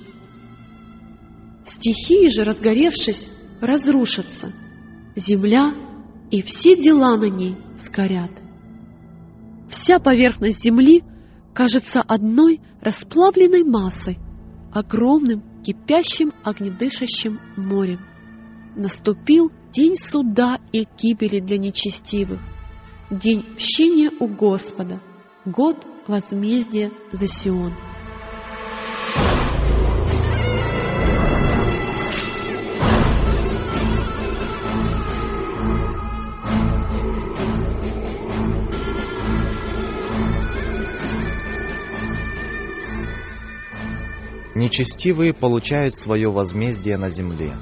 Стихии 1.66 2.30
же, 2.30 2.44
разгоревшись, 2.44 3.30
разрушатся. 3.62 4.52
Земля 5.16 5.74
и 6.32 6.42
все 6.42 6.76
дела 6.76 7.18
на 7.18 7.30
ней 7.30 7.56
сгорят. 7.78 8.32
Вся 9.70 10.00
поверхность 10.00 10.63
земли 10.63 11.04
кажется 11.58 12.04
одной 12.08 12.62
расплавленной 12.82 13.63
массой, 13.63 14.20
огромным 14.72 15.41
кипящим 15.63 16.32
огнедышащим 16.43 17.39
морем. 17.56 17.98
Наступил 18.76 19.52
день 19.72 19.96
суда 19.96 20.60
и 20.72 20.86
гибели 21.00 21.39
для 21.39 21.58
нечестивых, 21.58 22.39
день 23.10 23.43
мщения 23.56 24.12
у 24.20 24.28
Господа, 24.28 25.02
год 25.46 25.84
возмездия 26.06 26.91
за 27.12 27.26
Сион. 27.26 27.74
Нечестивые 44.58 45.36
получают 45.36 45.93
свое 45.93 46.32
возмездие 46.32 46.98
на 46.98 47.12
земле. 47.12 47.56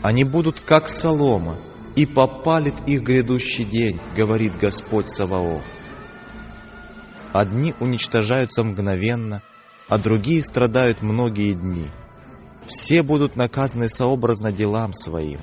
Они 0.00 0.24
будут 0.24 0.60
как 0.60 0.88
солома, 0.88 1.58
и 1.94 2.06
попалит 2.06 2.72
их 2.86 3.02
грядущий 3.02 3.66
день, 3.66 4.00
говорит 4.16 4.56
Господь 4.56 5.10
Саваоф. 5.10 5.62
Одни 7.34 7.74
уничтожаются 7.80 8.64
мгновенно, 8.64 9.42
а 9.90 9.98
другие 9.98 10.42
страдают 10.42 11.02
многие 11.02 11.52
дни. 11.52 11.90
Все 12.64 13.02
будут 13.02 13.36
наказаны 13.36 13.90
сообразно 13.90 14.52
делам 14.52 14.94
своим. 14.94 15.40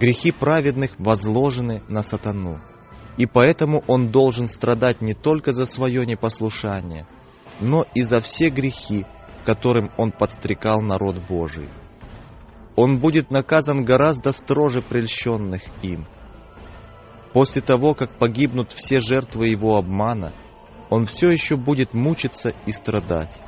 Грехи 0.00 0.32
праведных 0.32 0.92
возложены 0.96 1.82
на 1.86 2.02
сатану, 2.02 2.62
и 3.18 3.26
поэтому 3.26 3.84
он 3.86 4.10
должен 4.10 4.48
страдать 4.48 5.02
не 5.02 5.12
только 5.12 5.52
за 5.52 5.66
свое 5.66 6.06
непослушание, 6.06 7.06
но 7.60 7.84
и 7.94 8.00
за 8.00 8.22
все 8.22 8.48
грехи, 8.48 9.04
которым 9.44 9.90
он 9.96 10.12
подстрекал 10.12 10.80
народ 10.80 11.16
Божий. 11.28 11.68
Он 12.76 12.98
будет 12.98 13.30
наказан 13.30 13.84
гораздо 13.84 14.32
строже 14.32 14.82
прельщенных 14.82 15.62
им. 15.82 16.06
После 17.32 17.60
того, 17.60 17.94
как 17.94 18.18
погибнут 18.18 18.70
все 18.70 19.00
жертвы 19.00 19.48
его 19.48 19.76
обмана, 19.76 20.32
он 20.88 21.04
все 21.04 21.30
еще 21.30 21.56
будет 21.56 21.92
мучиться 21.92 22.54
и 22.66 22.72
страдать. 22.72 23.40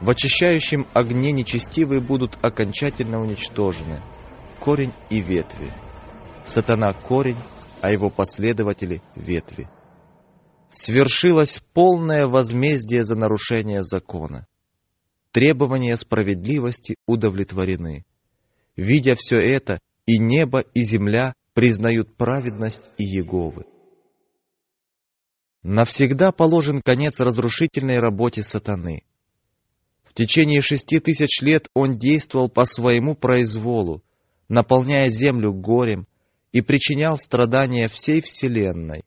В 0.00 0.10
очищающем 0.10 0.86
огне 0.92 1.32
нечестивые 1.32 2.00
будут 2.00 2.38
окончательно 2.42 3.20
уничтожены, 3.20 4.02
корень 4.60 4.92
и 5.08 5.20
ветви. 5.20 5.72
Сатана– 6.42 6.92
корень, 7.08 7.38
а 7.80 7.90
его 7.92 8.10
последователи– 8.10 9.00
ветви. 9.16 9.70
Свершилось 10.68 11.62
полное 11.72 12.26
возмездие 12.26 13.04
за 13.04 13.14
нарушение 13.14 13.82
закона 13.82 14.46
требования 15.32 15.96
справедливости 15.96 16.94
удовлетворены. 17.06 18.04
Видя 18.76 19.16
все 19.16 19.38
это, 19.38 19.80
и 20.06 20.18
небо, 20.18 20.60
и 20.60 20.82
земля 20.82 21.34
признают 21.54 22.16
праведность 22.16 22.84
и 22.98 23.04
Еговы. 23.04 23.64
Навсегда 25.62 26.32
положен 26.32 26.82
конец 26.82 27.20
разрушительной 27.20 27.98
работе 27.98 28.42
сатаны. 28.42 29.04
В 30.04 30.14
течение 30.14 30.60
шести 30.60 30.98
тысяч 30.98 31.40
лет 31.40 31.68
он 31.72 31.92
действовал 31.92 32.48
по 32.48 32.66
своему 32.66 33.14
произволу, 33.14 34.02
наполняя 34.48 35.08
землю 35.08 35.52
горем 35.52 36.06
и 36.52 36.60
причинял 36.60 37.18
страдания 37.18 37.88
всей 37.88 38.20
вселенной. 38.20 39.04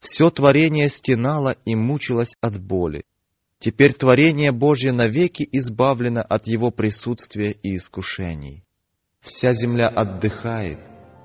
Все 0.00 0.30
творение 0.30 0.88
стенало 0.88 1.56
и 1.64 1.74
мучилось 1.74 2.34
от 2.40 2.60
боли. 2.60 3.04
Теперь 3.58 3.94
творение 3.94 4.52
Божье 4.52 4.92
навеки 4.92 5.48
избавлено 5.52 6.20
от 6.20 6.46
его 6.46 6.70
присутствия 6.70 7.52
и 7.62 7.76
искушений. 7.76 8.64
Вся 9.20 9.54
земля 9.54 9.88
отдыхает, 9.88 10.78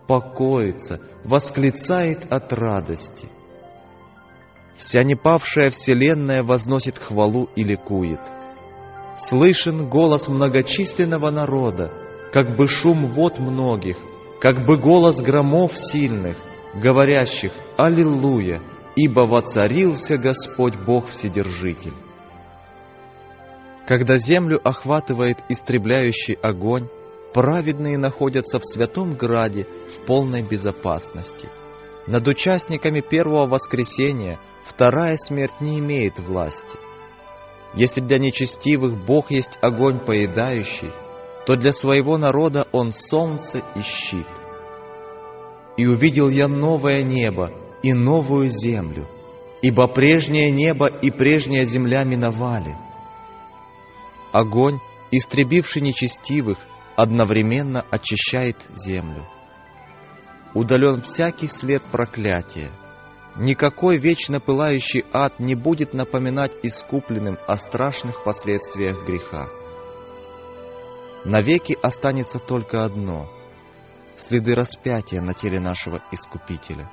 покоится, 0.08 1.02
восклицает 1.24 2.32
от 2.32 2.54
радости. 2.54 3.28
Вся 4.78 5.04
непавшая 5.04 5.70
вселенная 5.70 6.42
возносит 6.42 6.98
хвалу 6.98 7.50
и 7.56 7.64
ликует. 7.64 8.22
Слышен 9.18 9.88
голос 9.88 10.28
многочисленного 10.28 11.30
народа, 11.30 11.92
как 12.32 12.56
бы 12.56 12.68
шум 12.68 13.12
вод 13.12 13.38
многих, 13.40 13.98
как 14.40 14.66
бы 14.66 14.78
голос 14.78 15.22
громов 15.22 15.78
сильных, 15.78 16.38
говорящих 16.74 17.52
«Аллилуйя!» 17.78 18.62
ибо 18.96 19.22
воцарился 19.22 20.18
Господь 20.18 20.76
Бог 20.76 21.10
Вседержитель. 21.10 21.94
Когда 23.88 24.18
землю 24.18 24.60
охватывает 24.64 25.40
истребляющий 25.50 26.36
огонь, 26.36 26.88
праведные 27.34 27.98
находятся 27.98 28.60
в 28.60 28.66
святом 28.66 29.16
граде 29.16 29.66
в 29.90 30.06
полной 30.06 30.44
безопасности. 30.44 31.50
Над 32.08 32.28
участниками 32.28 33.02
первого 33.02 33.48
воскресения 33.48 34.40
вторая 34.64 35.18
смерть 35.18 35.60
не 35.60 35.80
имеет 35.80 36.20
власти. 36.20 36.78
Если 37.74 38.02
для 38.02 38.20
нечестивых 38.20 38.94
Бог 38.94 39.32
есть 39.32 39.58
огонь 39.62 40.00
поедающий, 40.00 40.92
то 41.48 41.56
для 41.56 41.72
своего 41.72 42.18
народа 42.18 42.68
Он 42.72 42.92
солнце 42.92 43.62
и 43.76 43.82
щит. 43.82 44.28
«И 45.78 45.88
увидел 45.88 46.30
я 46.30 46.48
новое 46.48 47.02
небо 47.02 47.52
и 47.82 47.94
новую 47.94 48.50
землю, 48.50 49.08
ибо 49.62 49.88
прежнее 49.88 50.52
небо 50.52 50.88
и 50.88 51.10
прежняя 51.10 51.66
земля 51.66 52.04
миновали» 52.04 52.76
Огонь, 54.32 54.80
истребивший 55.12 55.82
нечестивых, 55.82 56.60
одновременно 56.96 57.86
очищает 57.90 58.58
землю. 58.70 59.28
Удален 60.54 61.02
всякий 61.02 61.48
след 61.48 61.82
проклятия. 61.84 62.70
Никакой 63.38 63.98
вечно 63.98 64.40
пылающий 64.40 65.06
ад 65.14 65.40
не 65.40 65.56
будет 65.56 65.94
напоминать 65.94 66.52
искупленным 66.64 67.38
о 67.48 67.58
страшных 67.58 68.24
последствиях 68.24 69.06
греха. 69.06 69.48
Навеки 71.24 71.78
останется 71.82 72.40
только 72.40 72.84
одно— 72.84 73.30
следы 74.18 74.56
распятия 74.56 75.22
на 75.22 75.34
теле 75.34 75.60
нашего 75.60 76.02
Искупителя, 76.12 76.92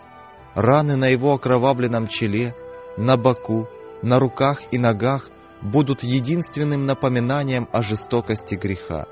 раны 0.54 0.96
на 0.96 1.08
его 1.08 1.34
окровавленном 1.34 2.06
челе, 2.06 2.54
на 2.96 3.16
боку, 3.16 3.68
на 4.02 4.18
руках 4.18 4.60
и 4.70 4.78
ногах 4.78 5.30
будут 5.62 6.02
единственным 6.02 6.86
напоминанием 6.86 7.68
о 7.72 7.82
жестокости 7.82 8.54
греха. 8.54 9.06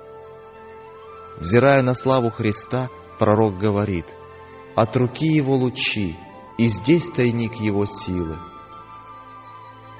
Взирая 1.38 1.82
на 1.82 1.94
славу 1.94 2.30
Христа, 2.30 2.88
пророк 3.18 3.58
говорит, 3.58 4.06
«От 4.74 4.96
руки 4.96 5.26
Его 5.26 5.56
лучи, 5.56 6.16
и 6.58 6.66
здесь 6.68 7.10
тайник 7.10 7.54
Его 7.56 7.84
силы». 7.86 8.38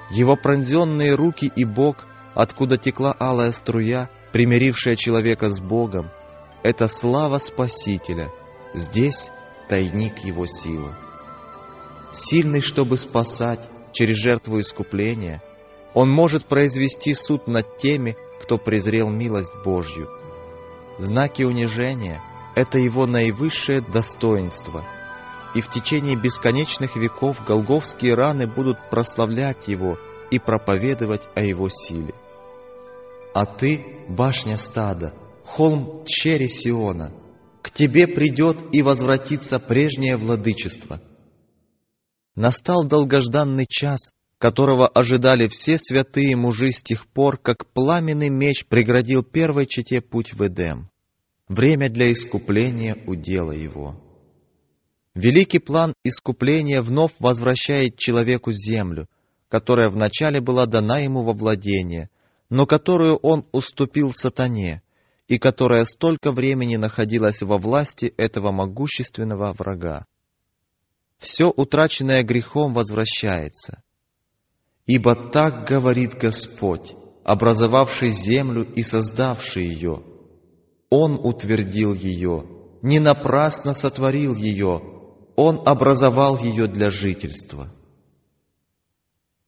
Его 0.09 0.35
пронзенные 0.35 1.15
руки 1.15 1.51
и 1.53 1.65
бок, 1.65 2.05
откуда 2.33 2.77
текла 2.77 3.13
алая 3.19 3.51
струя, 3.51 4.09
примирившая 4.31 4.95
человека 4.95 5.49
с 5.49 5.59
Богом, 5.59 6.09
это 6.63 6.87
слава 6.87 7.39
Спасителя, 7.39 8.31
здесь 8.73 9.29
тайник 9.67 10.19
Его 10.19 10.45
силы. 10.45 10.95
Сильный, 12.13 12.61
чтобы 12.61 12.97
спасать 12.97 13.69
через 13.91 14.15
жертву 14.15 14.61
искупления– 14.61 15.43
Он 15.99 16.11
может 16.11 16.45
произвести 16.45 17.15
суд 17.15 17.47
над 17.47 17.79
теми, 17.79 18.15
кто 18.39 18.59
презрел 18.59 19.09
милость 19.09 19.55
Божью. 19.65 20.07
Знаки 20.99 21.41
унижения– 21.41 22.21
это 22.55 22.77
его 22.77 23.07
наивысшее 23.07 23.81
достоинство. 23.81 24.85
И 25.55 25.61
в 25.61 25.69
течение 25.71 26.15
бесконечных 26.15 26.97
веков 26.97 27.43
голговские 27.43 28.13
раны 28.13 28.45
будут 28.45 28.77
прославлять 28.91 29.67
его 29.67 29.97
и 30.29 30.37
проповедовать 30.37 31.27
о 31.33 31.41
его 31.41 31.67
силе. 31.67 32.13
А 33.33 33.45
ты, 33.45 33.83
башня 34.07 34.57
стада, 34.57 35.15
холм 35.45 36.05
чери 36.05 36.45
Сиона, 36.45 37.11
к 37.63 37.71
тебе 37.71 38.05
придет 38.05 38.59
и 38.71 38.83
возвратится 38.83 39.57
прежнее 39.57 40.15
владычество. 40.15 41.01
Настал 42.35 42.83
долгожданный 42.83 43.65
час, 43.67 44.11
которого 44.37 44.87
ожидали 44.87 45.47
все 45.47 45.77
святые 45.77 46.35
мужи 46.35 46.71
с 46.71 46.83
тех 46.83 47.07
пор, 47.07 47.37
как 47.37 47.65
пламенный 47.67 48.29
меч 48.29 48.65
преградил 48.65 49.23
первой 49.23 49.65
чете 49.65 50.01
путь 50.01 50.33
в 50.33 50.45
Эдем. 50.45 50.89
Время 51.47 51.89
для 51.89 52.11
искупления 52.11 52.97
удела 53.07 53.51
его. 53.51 54.01
Великий 55.15 55.59
план 55.59 55.93
искупления 56.03 56.81
вновь 56.83 57.13
возвращает 57.19 57.97
человеку 57.97 58.51
землю, 58.51 59.07
которая 59.49 59.89
вначале 59.89 60.41
была 60.41 60.65
дана 60.67 60.99
ему 60.99 61.23
во 61.23 61.33
владение, 61.33 62.09
но 62.49 62.67
которую 62.67 63.15
он 63.17 63.45
уступил 63.51 64.13
сатане, 64.13 64.83
и 65.27 65.39
которая 65.39 65.85
столько 65.85 66.31
времени 66.31 66.75
находилась 66.75 67.41
во 67.41 67.57
власти 67.57 68.13
этого 68.17 68.51
могущественного 68.51 69.53
врага. 69.53 70.05
Все 71.17 71.45
утраченное 71.45 72.21
грехом 72.21 72.73
возвращается. 72.73 73.81
Ибо 74.87 75.15
так 75.31 75.67
говорит 75.67 76.15
Господь, 76.15 76.95
образовавший 77.25 78.11
землю 78.11 78.63
и 78.63 78.83
создавший 78.83 79.65
ее. 79.65 80.01
Он 80.89 81.19
утвердил 81.21 81.93
ее, 81.93 82.45
не 82.81 82.99
напрасно 82.99 83.73
сотворил 83.73 84.33
ее, 84.33 84.81
Он 85.35 85.61
образовал 85.67 86.37
ее 86.37 86.67
для 86.67 86.89
жительства. 86.89 87.69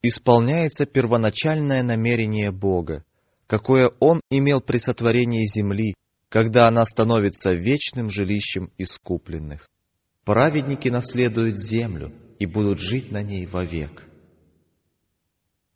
Исполняется 0.01 0.85
первоначальное 0.85 1.83
намерение 1.83 2.51
Бога, 2.51 3.05
какое 3.47 3.91
Он 4.01 4.19
имел 4.29 4.59
при 4.59 4.77
сотворении 4.77 5.45
земли, 5.45 5.93
когда 6.27 6.67
она 6.67 6.83
становится 6.83 7.53
вечным 7.53 8.09
жилищем 8.09 8.71
искупленных. 8.77 9.69
Праведники 10.25 10.89
наследуют 10.89 11.57
землю 11.57 12.13
и 12.39 12.45
будут 12.45 12.79
жить 12.79 13.11
на 13.11 13.21
ней 13.23 13.45
вовек. 13.45 14.08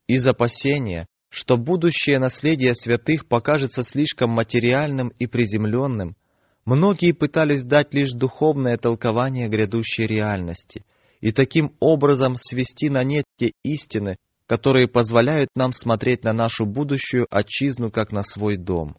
Из 0.08 0.28
опасения, 0.28 1.08
что 1.30 1.58
будущее 1.58 2.20
наследие 2.20 2.76
святых 2.76 3.26
покажется 3.26 3.84
слишком 3.84 4.32
материальным 4.32 5.10
и 5.18 5.28
приземленным, 5.28 6.18
многие 6.66 7.14
пытались 7.14 7.64
дать 7.64 7.94
лишь 7.94 8.12
духовное 8.12 8.78
толкование 8.78 9.48
грядущей 9.48 10.06
реальности 10.06 10.86
и 11.22 11.32
таким 11.32 11.74
образом 11.80 12.36
свести 12.36 12.90
на 12.90 13.04
нет 13.04 13.24
те 13.38 13.54
истины, 13.64 14.18
которые 14.46 14.90
позволяют 14.90 15.50
нам 15.56 15.72
смотреть 15.72 16.26
на 16.26 16.34
нашу 16.34 16.66
будущую 16.66 17.26
отчизну 17.32 17.90
как 17.90 18.12
на 18.12 18.24
свой 18.24 18.58
дом. 18.58 18.98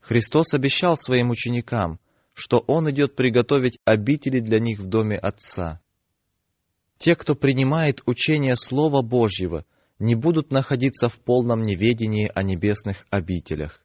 Христос 0.00 0.54
обещал 0.54 0.96
своим 0.96 1.30
ученикам, 1.30 2.00
что 2.34 2.58
Он 2.66 2.90
идет 2.90 3.14
приготовить 3.14 3.78
обители 3.84 4.40
для 4.40 4.58
них 4.58 4.80
в 4.80 4.86
доме 4.86 5.16
Отца. 5.16 5.80
Те, 6.98 7.14
кто 7.14 7.36
принимает 7.36 8.02
учение 8.06 8.56
Слова 8.56 9.02
Божьего– 9.02 9.64
не 10.02 10.16
будут 10.16 10.50
находиться 10.50 11.08
в 11.08 11.18
полном 11.20 11.62
неведении 11.62 12.30
о 12.34 12.42
небесных 12.42 13.06
обителях. 13.10 13.80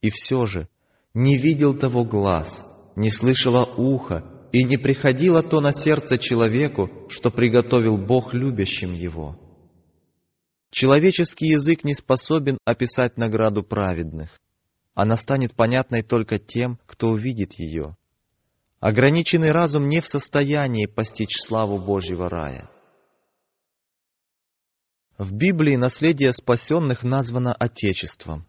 И 0.00 0.08
все 0.08 0.46
же 0.46 0.68
не 1.14 1.36
видел 1.36 1.74
того 1.74 2.04
глаз, 2.04 2.64
не 2.94 3.10
слышало 3.10 3.64
ухо, 3.64 4.24
и 4.52 4.62
не 4.62 4.76
приходило 4.76 5.42
то 5.42 5.60
на 5.60 5.72
сердце 5.72 6.16
человеку, 6.16 6.88
что 7.08 7.30
приготовил 7.30 7.98
Бог 7.98 8.34
любящим 8.34 8.94
его. 8.94 9.36
Человеческий 10.70 11.48
язык 11.48 11.82
не 11.82 11.94
способен 11.94 12.58
описать 12.64 13.16
награду 13.16 13.64
праведных. 13.64 14.38
Она 14.94 15.16
станет 15.16 15.54
понятной 15.54 16.02
только 16.02 16.38
тем, 16.38 16.78
кто 16.86 17.08
увидит 17.08 17.54
ее. 17.54 17.96
Ограниченный 18.78 19.50
разум 19.50 19.88
не 19.88 20.00
в 20.00 20.06
состоянии 20.06 20.86
постичь 20.86 21.36
славу 21.42 21.78
Божьего 21.78 22.30
рая. 22.30 22.70
В 25.18 25.32
Библии 25.32 25.74
наследие 25.74 26.32
спасенных 26.32 27.02
названо 27.02 27.52
Отечеством. 27.52 28.46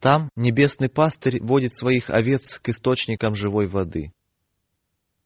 Там 0.00 0.28
небесный 0.34 0.88
пастырь 0.88 1.40
водит 1.40 1.72
своих 1.72 2.10
овец 2.10 2.58
к 2.58 2.68
источникам 2.70 3.36
живой 3.36 3.68
воды. 3.68 4.12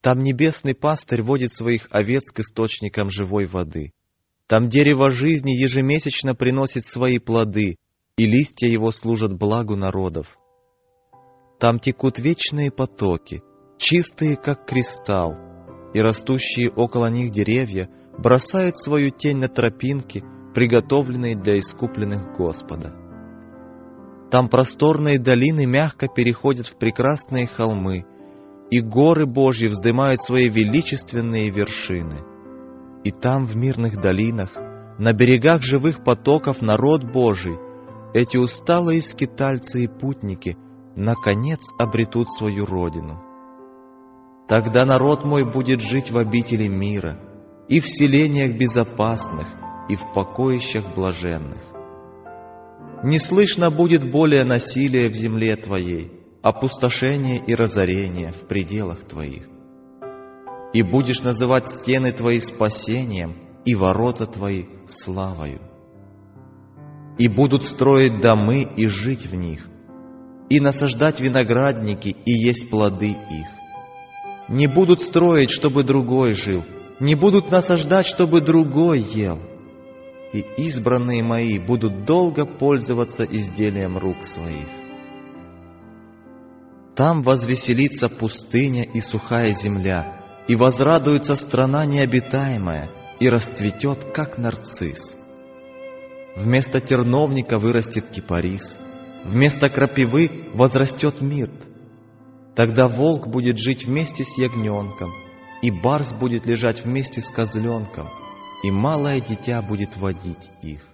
Там 0.03 0.23
небесный 0.23 0.75
пастырь 0.75 1.23
водит 1.23 1.55
своих 1.55 1.89
овец 1.91 2.31
к 2.31 2.41
источникам 2.41 3.09
живой 3.09 3.47
воды. 3.47 3.95
Там 4.47 4.69
дерево 4.69 5.11
жизни 5.11 5.53
ежемесячно 5.53 6.35
приносит 6.35 6.85
свои 6.85 7.19
плоды, 7.19 7.77
и 8.19 8.27
листья 8.27 8.67
его 8.67 8.93
служат 8.93 9.33
благу 9.33 9.75
народов. 9.75 10.39
Там 11.59 11.81
текут 11.81 12.19
вечные 12.19 12.71
потоки, 12.71 13.43
чистые, 13.79 14.37
как 14.37 14.67
кристалл, 14.67 15.35
и 15.95 16.01
растущие 16.01 16.71
около 16.71 17.07
них 17.07 17.31
деревья 17.31 17.89
бросают 18.19 18.77
свою 18.77 19.09
тень 19.09 19.39
на 19.39 19.49
тропинки– 19.49 20.23
приготовленные 20.59 21.37
для 21.37 21.57
искупленных 21.61 22.37
Господа. 22.37 22.93
Там 24.29 24.49
просторные 24.49 25.21
долины 25.21 25.67
мягко 25.67 26.09
переходят 26.09 26.67
в 26.67 26.77
прекрасные 26.77 27.47
холмы, 27.47 28.05
и 28.69 28.81
горы 28.81 29.25
Божьи 29.25 29.69
вздымают 29.69 30.21
свои 30.21 30.49
величественные 30.49 31.51
вершины. 31.51 32.25
И 33.05 33.13
там, 33.13 33.47
в 33.47 33.55
мирных 33.55 34.01
долинах, 34.01 34.57
на 34.99 35.13
берегах 35.13 35.63
живых 35.63 36.03
потоков 36.03 36.61
народ 36.61 37.05
Божий, 37.05 37.57
эти 38.13 38.37
усталые 38.37 39.01
скитальцы 39.01 39.85
и 39.85 39.87
путники, 39.87 40.57
наконец 40.97 41.61
обретут 41.79 42.33
свою 42.33 42.67
родину. 42.67 43.23
Тогда 44.49 44.85
народ 44.85 45.25
мой 45.25 45.45
будет 45.45 45.81
жить 45.81 46.11
в 46.11 46.19
обители 46.19 46.67
мира 46.67 47.17
и 47.69 47.79
в 47.79 47.89
селениях 47.89 48.59
безопасных, 48.59 49.47
и 49.89 49.97
в 49.97 50.13
покоищах 50.13 50.95
блаженных. 50.95 51.63
Не 53.03 53.19
слышно 53.19 53.71
будет 53.71 54.11
более 54.11 54.45
насилия 54.45 55.09
в 55.09 55.15
земле 55.15 55.57
Твоей, 55.57 56.13
опустошения 56.43 57.37
и 57.37 57.55
разорения 57.55 58.33
в 58.33 58.47
пределах 58.47 59.05
Твоих. 59.05 59.49
И 60.73 60.83
будешь 60.83 61.23
называть 61.23 61.67
стены 61.67 62.13
Твои 62.13 62.41
спасением 62.41 63.37
и 63.65 63.75
ворота 63.75 64.27
Твои 64.27 64.65
славою. 64.87 65.61
И 67.19 67.29
будут 67.29 67.65
строить 67.65 68.21
домы 68.21 68.63
и 68.77 68.87
жить 68.87 69.27
в 69.27 69.35
них, 69.35 69.67
и 70.49 70.61
насаждать 70.61 71.21
виноградники 71.21 72.15
и 72.25 72.33
есть 72.33 72.69
плоды 72.69 73.11
их. 73.11 73.47
Не 74.49 74.67
будут 74.67 75.01
строить, 75.01 75.51
чтобы 75.51 75.83
другой 75.83 76.33
жил, 76.33 76.65
не 77.01 77.15
будут 77.15 77.51
насаждать, 77.51 78.07
чтобы 78.07 78.41
другой 78.41 79.01
ел– 79.01 79.39
и 80.33 80.45
избранные 80.57 81.23
мои 81.23 81.59
будут 81.59 82.05
долго 82.05 82.45
пользоваться 82.45 83.25
изделием 83.25 83.97
рук 83.97 84.25
своих. 84.25 84.69
Там 86.95 87.23
возвеселится 87.23 88.09
пустыня 88.09 88.83
и 88.83 89.01
сухая 89.01 89.55
земля, 89.55 90.25
и 90.49 90.57
возрадуется 90.57 91.37
страна 91.37 91.87
необитаемая, 91.87 92.91
и 93.21 93.29
расцветет, 93.29 94.13
как 94.13 94.39
нарцисс. 94.39 95.17
Вместо 96.37 96.81
терновника 96.81 97.59
вырастет 97.59 98.07
кипарис, 98.11 98.79
вместо 99.25 99.71
крапивы 99.71 100.51
возрастет 100.55 101.21
мирт. 101.21 101.67
Тогда 102.55 102.89
волк 102.89 103.29
будет 103.29 103.59
жить 103.59 103.87
вместе 103.87 104.25
с 104.25 104.37
ягненком, 104.37 105.13
и 105.63 105.71
барс 105.71 106.13
будет 106.13 106.47
лежать 106.47 106.85
вместе 106.85 107.21
с 107.21 107.29
козленком— 107.31 108.09
и 108.63 108.71
малое 108.71 109.21
дитя 109.21 109.63
будет 109.63 109.97
водить 109.97 110.51
их. 110.63 110.87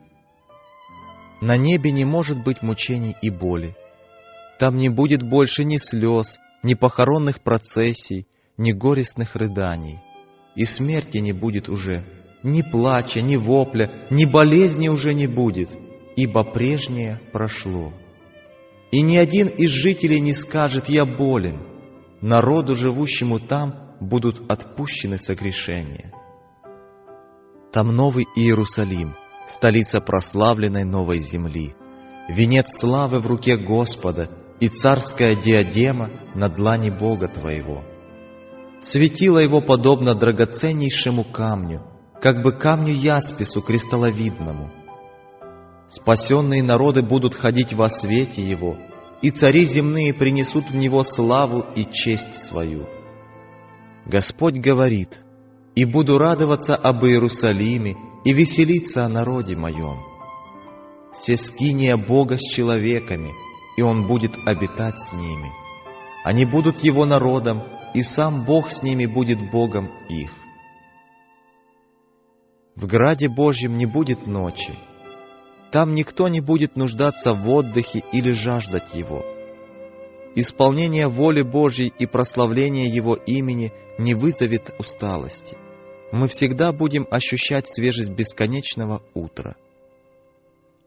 На 1.40 1.56
небе 1.56 1.90
не 1.90 2.04
может 2.04 2.42
быть 2.42 2.62
мучений 2.62 3.16
и 3.20 3.30
боли. 3.30 3.76
Там 4.58 4.78
не 4.78 4.88
будет 4.88 5.22
больше 5.22 5.64
ни 5.64 5.76
слез, 5.76 6.38
ни 6.62 6.74
похоронных 6.74 7.42
процессий, 7.42 8.26
ни 8.56 8.72
горестных 8.72 9.36
рыданий. 9.36 9.98
И 10.54 10.64
смерти 10.64 11.18
не 11.18 11.32
будет 11.32 11.68
уже, 11.68 12.06
ни 12.42 12.62
плача, 12.62 13.20
ни 13.20 13.36
вопля, 13.36 14.06
ни 14.10 14.24
болезни 14.24 14.88
уже 14.88 15.12
не 15.12 15.26
будет, 15.26 15.70
ибо 16.16 16.44
прежнее 16.44 17.20
прошло. 17.32 17.92
И 18.92 19.00
ни 19.00 19.16
один 19.16 19.48
из 19.48 19.70
жителей 19.70 20.20
не 20.20 20.32
скажет 20.32 20.88
«я 20.88 21.04
болен». 21.04 21.60
Народу, 22.20 22.74
живущему 22.74 23.40
там, 23.40 23.96
будут 24.00 24.50
отпущены 24.50 25.18
согрешения. 25.18 26.12
Там 27.74 27.88
новый 27.88 28.28
Иерусалим, 28.36 29.16
столица 29.48 30.00
прославленной 30.00 30.84
новой 30.84 31.18
земли, 31.18 31.74
венец 32.28 32.78
славы 32.78 33.18
в 33.18 33.26
руке 33.26 33.56
Господа 33.56 34.30
и 34.60 34.68
царская 34.68 35.34
диадема 35.34 36.08
на 36.36 36.48
длани 36.48 36.90
Бога 36.90 37.26
твоего. 37.26 37.82
Светило 38.80 39.40
его 39.40 39.60
подобно 39.60 40.14
драгоценнейшему 40.14 41.24
камню, 41.24 41.82
как 42.22 42.42
бы 42.42 42.52
камню 42.52 42.94
яспису 42.94 43.60
кристалловидному. 43.60 44.70
Спасенные 45.88 46.62
народы 46.62 47.02
будут 47.02 47.34
ходить 47.34 47.72
во 47.72 47.88
свете 47.88 48.40
его, 48.40 48.78
и 49.20 49.32
цари 49.32 49.64
земные 49.64 50.14
принесут 50.14 50.70
в 50.70 50.76
него 50.76 51.02
славу 51.02 51.66
и 51.74 51.84
честь 51.84 52.36
свою. 52.40 52.86
Господь 54.06 54.58
говорит, 54.58 55.24
«И 55.74 55.84
буду 55.84 56.18
радоваться 56.18 56.76
об 56.76 57.04
Иерусалиме 57.04 57.96
и 58.24 58.32
веселиться 58.32 59.04
о 59.04 59.08
народе 59.08 59.56
моем. 59.56 59.98
Сескиния 61.12 61.96
Бога 61.96 62.36
с 62.36 62.42
человеками, 62.42 63.32
и 63.76 63.82
Он 63.82 64.06
будет 64.06 64.32
обитать 64.46 64.98
с 64.98 65.12
ними. 65.12 65.50
Они 66.24 66.44
будут 66.44 66.84
Его 66.84 67.04
народом, 67.06 67.62
и 67.94 68.02
сам 68.02 68.44
Бог 68.44 68.70
с 68.70 68.82
ними 68.82 69.06
будет 69.06 69.50
Богом 69.50 69.90
их. 70.08 70.30
В 72.76 72.86
граде 72.86 73.28
Божьем 73.28 73.76
не 73.76 73.86
будет 73.86 74.26
ночи. 74.26 74.74
Там 75.70 75.94
никто 75.94 76.28
не 76.28 76.40
будет 76.40 76.76
нуждаться 76.76 77.32
в 77.34 77.48
отдыхе 77.48 78.02
или 78.12 78.32
жаждать 78.32 78.94
его. 78.94 79.24
Исполнение 80.34 81.06
воли 81.06 81.42
Божьей 81.42 81.92
и 81.96 82.06
прославление 82.06 82.86
Его 82.86 83.14
имени 83.14 83.72
не 83.98 84.14
вызовет 84.14 84.74
усталости. 84.78 85.56
Мы 86.12 86.28
всегда 86.28 86.72
будем 86.72 87.06
ощущать 87.10 87.68
свежесть 87.68 88.10
бесконечного 88.10 89.02
утра. 89.14 89.56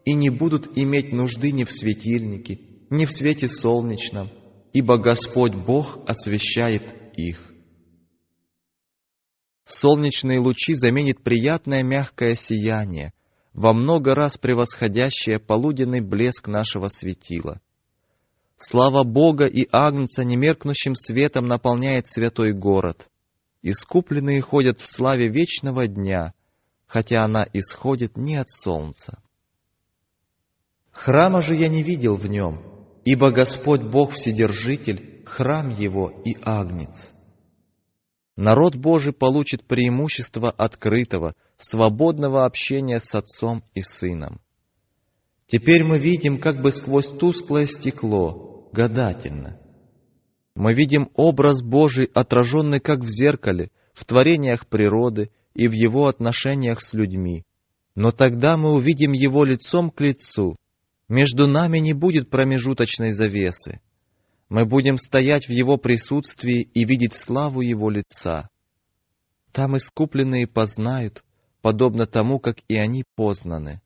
И 0.04 0.14
не 0.14 0.30
будут 0.30 0.78
иметь 0.78 1.12
нужды 1.12 1.52
ни 1.52 1.64
в 1.64 1.72
светильнике, 1.72 2.60
ни 2.90 3.04
в 3.04 3.12
свете 3.12 3.48
солнечном, 3.48 4.30
ибо 4.72 4.96
Господь 4.96 5.54
Бог 5.54 5.98
освещает 6.08 6.94
их. 7.16 7.52
Солнечные 9.64 10.38
лучи 10.38 10.72
заменит 10.74 11.22
приятное 11.22 11.82
мягкое 11.82 12.34
сияние, 12.34 13.12
во 13.52 13.74
много 13.74 14.14
раз 14.14 14.38
превосходящее 14.38 15.38
полуденный 15.38 16.00
блеск 16.00 16.48
нашего 16.48 16.88
светила. 16.88 17.60
Слава 18.56 19.04
Бога 19.04 19.46
и 19.46 19.68
Агнца 19.70 20.24
немеркнущим 20.24 20.94
светом 20.94 21.46
наполняет 21.46 22.08
святой 22.08 22.52
город. 22.52 23.08
Искупленные 23.62 24.40
ходят 24.40 24.80
в 24.80 24.86
славе 24.86 25.28
вечного 25.28 25.86
дня, 25.86 26.32
хотя 26.86 27.24
она 27.24 27.46
исходит 27.52 28.16
не 28.16 28.36
от 28.36 28.48
солнца. 28.48 29.20
Храма 30.90 31.42
же 31.42 31.54
я 31.54 31.68
не 31.68 31.82
видел 31.82 32.16
в 32.16 32.28
нем, 32.28 32.62
ибо 33.04 33.30
Господь 33.30 33.82
Бог 33.82 34.14
Вседержитель, 34.14 35.24
храм 35.26 35.70
Его 35.70 36.10
и 36.24 36.36
Агнец. 36.42 37.10
Народ 38.36 38.76
Божий 38.76 39.12
получит 39.12 39.64
преимущество 39.64 40.50
открытого, 40.50 41.34
свободного 41.56 42.44
общения 42.44 43.00
с 43.00 43.14
Отцом 43.14 43.64
и 43.74 43.82
Сыном. 43.82 44.40
Теперь 45.48 45.82
мы 45.82 45.98
видим 45.98 46.40
как 46.40 46.62
бы 46.62 46.70
сквозь 46.70 47.08
тусклое 47.08 47.66
стекло, 47.66 48.68
гадательно. 48.72 49.60
Мы 50.58 50.74
видим 50.74 51.08
образ 51.14 51.62
Божий, 51.62 52.10
отраженный 52.12 52.80
как 52.80 53.04
в 53.04 53.08
зеркале, 53.08 53.70
в 53.94 54.04
творениях 54.04 54.66
природы 54.66 55.30
и 55.54 55.68
в 55.68 55.72
Его 55.72 56.08
отношениях 56.08 56.82
с 56.82 56.94
людьми. 56.94 57.44
Но 57.94 58.10
тогда 58.10 58.56
мы 58.56 58.72
увидим 58.72 59.12
Его 59.12 59.44
лицом 59.44 59.88
к 59.88 60.00
лицу. 60.00 60.56
Между 61.08 61.46
нами 61.46 61.78
не 61.78 61.92
будет 61.92 62.28
промежуточной 62.28 63.12
завесы. 63.12 63.80
Мы 64.48 64.66
будем 64.66 64.98
стоять 64.98 65.46
в 65.46 65.52
Его 65.52 65.76
присутствии 65.76 66.62
и 66.74 66.84
видеть 66.84 67.14
славу 67.14 67.60
Его 67.60 67.88
лица. 67.88 68.48
Там 69.52 69.76
искупленные 69.76 70.48
познают, 70.48 71.22
подобно 71.62 72.04
тому, 72.04 72.40
как 72.40 72.58
и 72.66 72.74
они 72.74 73.04
познаны. 73.14 73.80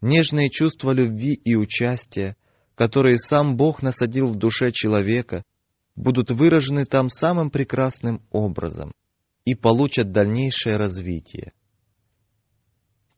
Нежные 0.00 0.48
чувства 0.48 0.92
любви 0.92 1.32
и 1.32 1.56
участия, 1.56 2.36
которые 2.76 3.18
сам 3.18 3.56
Бог 3.56 3.82
насадил 3.82 4.26
в 4.28 4.36
душе 4.36 4.70
человека, 4.70 5.42
будут 5.96 6.30
выражены 6.30 6.84
там 6.84 7.08
самым 7.08 7.50
прекрасным 7.50 8.22
образом 8.30 8.92
и 9.44 9.54
получат 9.54 10.12
дальнейшее 10.12 10.76
развитие. 10.76 11.52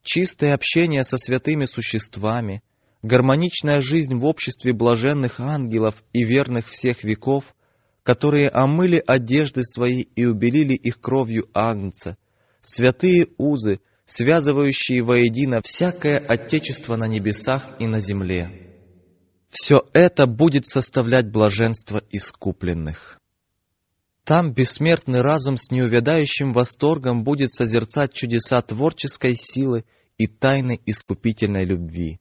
Чистое 0.02 0.54
общение 0.54 1.04
со 1.04 1.18
святыми 1.18 1.66
существами– 1.66 2.62
гармоничная 3.04 3.82
жизнь 3.82 4.14
в 4.14 4.24
обществе 4.24 4.72
блаженных 4.72 5.38
ангелов 5.38 6.02
и 6.14 6.24
верных 6.24 6.68
всех 6.68 7.04
веков, 7.04 7.54
которые 8.02 8.48
омыли 8.48 9.02
одежды 9.06 9.62
свои 9.62 10.00
и 10.00 10.24
убелили 10.24 10.74
их 10.74 11.00
кровью 11.00 11.48
Агнца, 11.52 12.16
святые 12.62 13.28
узы, 13.36 13.80
связывающие 14.06 15.02
воедино 15.02 15.60
всякое 15.62 16.18
отечество 16.18 16.96
на 16.96 17.06
небесах 17.06 17.76
и 17.78 17.86
на 17.86 18.00
земле. 18.00 18.73
Все 19.57 19.86
это 19.92 20.26
будет 20.26 20.66
составлять 20.66 21.30
блаженство 21.30 22.02
искупленных. 22.11 23.20
Там 24.24 24.52
бессмертный 24.52 25.20
разум 25.20 25.59
с 25.59 25.70
неувядающим 25.70 26.52
восторгом 26.52 27.22
будет 27.22 27.52
созерцать 27.52 28.12
чудеса 28.12 28.61
творческой 28.62 29.36
силы 29.36 29.84
и 30.18 30.26
тайны 30.26 30.80
искупительной 30.86 31.64
любви. 31.64 32.18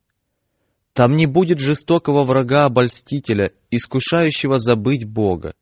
Там 0.94 1.16
не 1.18 1.26
будет 1.26 1.58
жестокого 1.58 2.24
врага-обольстителя, 2.24 3.52
искушающего 3.72 4.60
забыть 4.60 5.06
Бога. 5.06 5.56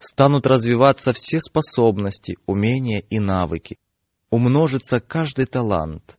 Станут 0.00 0.48
развиваться 0.48 1.12
все 1.12 1.38
способности, 1.38 2.38
умения 2.44 3.04
и 3.08 3.20
навыки. 3.20 3.78
Умножится 4.30 4.98
каждый 4.98 5.46
талант. 5.46 6.18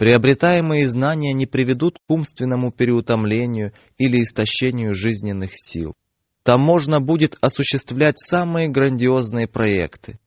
Приобретаемые 0.00 0.88
знания 0.88 1.34
не 1.34 1.44
приведут 1.44 1.98
к 1.98 2.10
умственному 2.10 2.72
переутомлению 2.72 3.74
или 3.98 4.22
истощению 4.22 4.94
жизненных 4.94 5.50
сил. 5.52 5.94
Там 6.42 6.62
можно 6.62 7.02
будет 7.02 7.36
осуществлять 7.42 8.18
самые 8.18 8.70
грандиозные 8.70 9.46
проекты, 9.46 10.18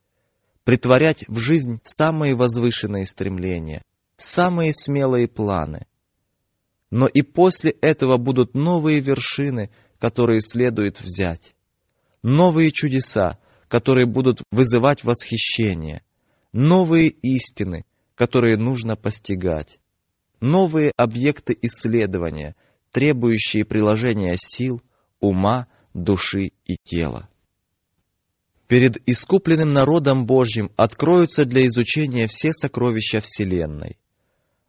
притворять 0.64 1.26
в 1.28 1.40
жизнь 1.40 1.80
самые 1.86 2.36
возвышенные 2.36 3.08
стремления, 3.08 3.82
самые 4.16 4.74
смелые 4.74 5.28
планы– 5.28 5.88
но 6.92 7.08
и 7.08 7.24
после 7.24 7.72
этого 7.72 8.18
будут 8.18 8.54
новые 8.54 9.00
вершины, 9.00 9.72
которые 9.98 10.42
следует 10.42 11.02
взять. 11.02 11.56
Новые 12.22 12.72
чудеса, 12.72 13.40
которые 13.68 14.06
будут 14.06 14.44
вызывать 14.52 15.04
восхищение. 15.04 16.04
Новые 16.52 17.08
истины, 17.08 17.84
которые 18.16 18.58
нужно 18.58 18.96
постигать. 18.96 19.80
Новые 20.40 20.92
объекты 20.98 21.58
исследования, 21.62 22.56
требующие 22.92 23.66
приложения 23.66 24.36
сил, 24.38 24.82
ума, 25.20 25.68
души 25.94 26.52
и 26.66 26.76
тела. 26.84 27.30
Перед 28.68 28.98
искупленным 29.08 29.72
народом 29.74 30.26
Божьим 30.26 30.72
откроются 30.76 31.46
для 31.46 31.68
изучения 31.68 32.28
все 32.28 32.54
сокровища 32.54 33.20
Вселенной. 33.20 33.98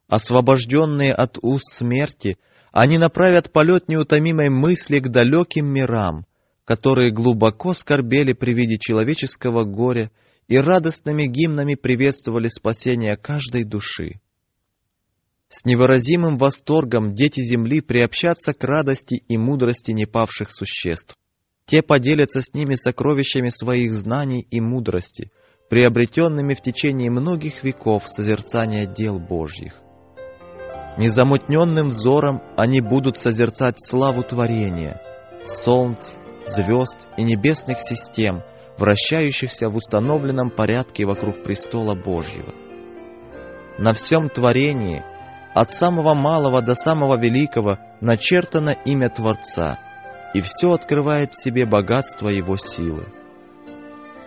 Освобожденные 0.07 1.13
от 1.13 1.39
уз 1.41 1.63
смерти, 1.63 2.37
они 2.71 2.97
направят 2.97 3.51
полет 3.51 3.89
неутомимой 3.89 4.49
мысли 4.49 4.99
к 4.99 5.07
далеким 5.07 5.65
мирам, 5.67 6.25
которые 6.65 7.11
глубоко 7.11 7.73
скорбели 7.73 8.33
при 8.33 8.53
виде 8.53 8.77
человеческого 8.77 9.63
горя 9.63 10.11
и 10.47 10.57
радостными 10.57 11.25
гимнами 11.25 11.75
приветствовали 11.75 12.47
спасение 12.47 13.15
каждой 13.15 13.63
души. 13.63 14.19
С 15.49 15.65
невыразимым 15.65 16.37
восторгом 16.37 17.13
дети 17.13 17.41
Земли 17.41 17.81
приобщатся 17.81 18.53
к 18.53 18.63
радости 18.63 19.23
и 19.27 19.37
мудрости 19.37 19.91
непавших 19.91 20.51
существ. 20.51 21.15
Те 21.65 21.81
поделятся 21.81 22.41
с 22.41 22.53
ними 22.53 22.75
сокровищами 22.75 23.49
своих 23.49 23.93
знаний 23.93 24.45
и 24.49 24.59
мудрости, 24.59 25.31
приобретенными 25.69 26.53
в 26.53 26.61
течение 26.61 27.09
многих 27.09 27.63
веков 27.63 28.07
созерцания 28.07 28.85
дел 28.85 29.19
Божьих. 29.19 29.81
Незамутненным 30.97 31.89
взором 31.89 32.41
они 32.55 32.81
будут 32.81 33.17
созерцать 33.17 33.83
славу 33.83 34.23
творения, 34.23 35.01
солнц, 35.45 36.11
звезд 36.47 37.07
и 37.17 37.23
небесных 37.23 37.81
систем, 37.81 38.43
вращающихся 38.77 39.69
в 39.69 39.75
установленном 39.75 40.49
порядке 40.49 41.05
вокруг 41.05 41.43
престола 41.43 41.95
Божьего. 41.95 42.53
На 43.77 43.93
всем 43.93 44.29
творении, 44.29 45.03
от 45.53 45.71
самого 45.71 46.13
малого 46.13 46.61
до 46.61 46.75
самого 46.75 47.17
великого, 47.17 47.77
начертано 48.01 48.71
имя 48.85 49.09
Творца, 49.09 49.79
и 50.33 50.41
все 50.41 50.73
открывает 50.73 51.33
в 51.33 51.41
себе 51.41 51.65
богатство 51.65 52.29
Его 52.29 52.57
силы. 52.57 53.05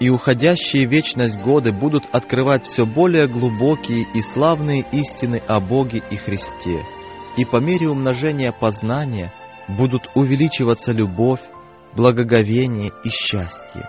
и 0.00 0.10
уходящие 0.10 0.84
вечность 0.84 1.40
годы 1.40 1.72
будут 1.72 2.04
открывать 2.12 2.66
все 2.66 2.86
более 2.86 3.26
глубокие 3.26 4.06
и 4.14 4.22
славные 4.22 4.86
истины 4.92 5.42
о 5.48 5.58
Боге 5.60 6.02
и 6.10 6.16
Христе, 6.16 6.84
и 7.36 7.44
по 7.44 7.56
мере 7.56 7.88
умножения 7.88 8.52
познания 8.52 9.32
будут 9.66 10.08
увеличиваться 10.14 10.92
любовь, 10.92 11.40
благоговение 11.96 12.92
и 13.04 13.10
счастье. 13.10 13.88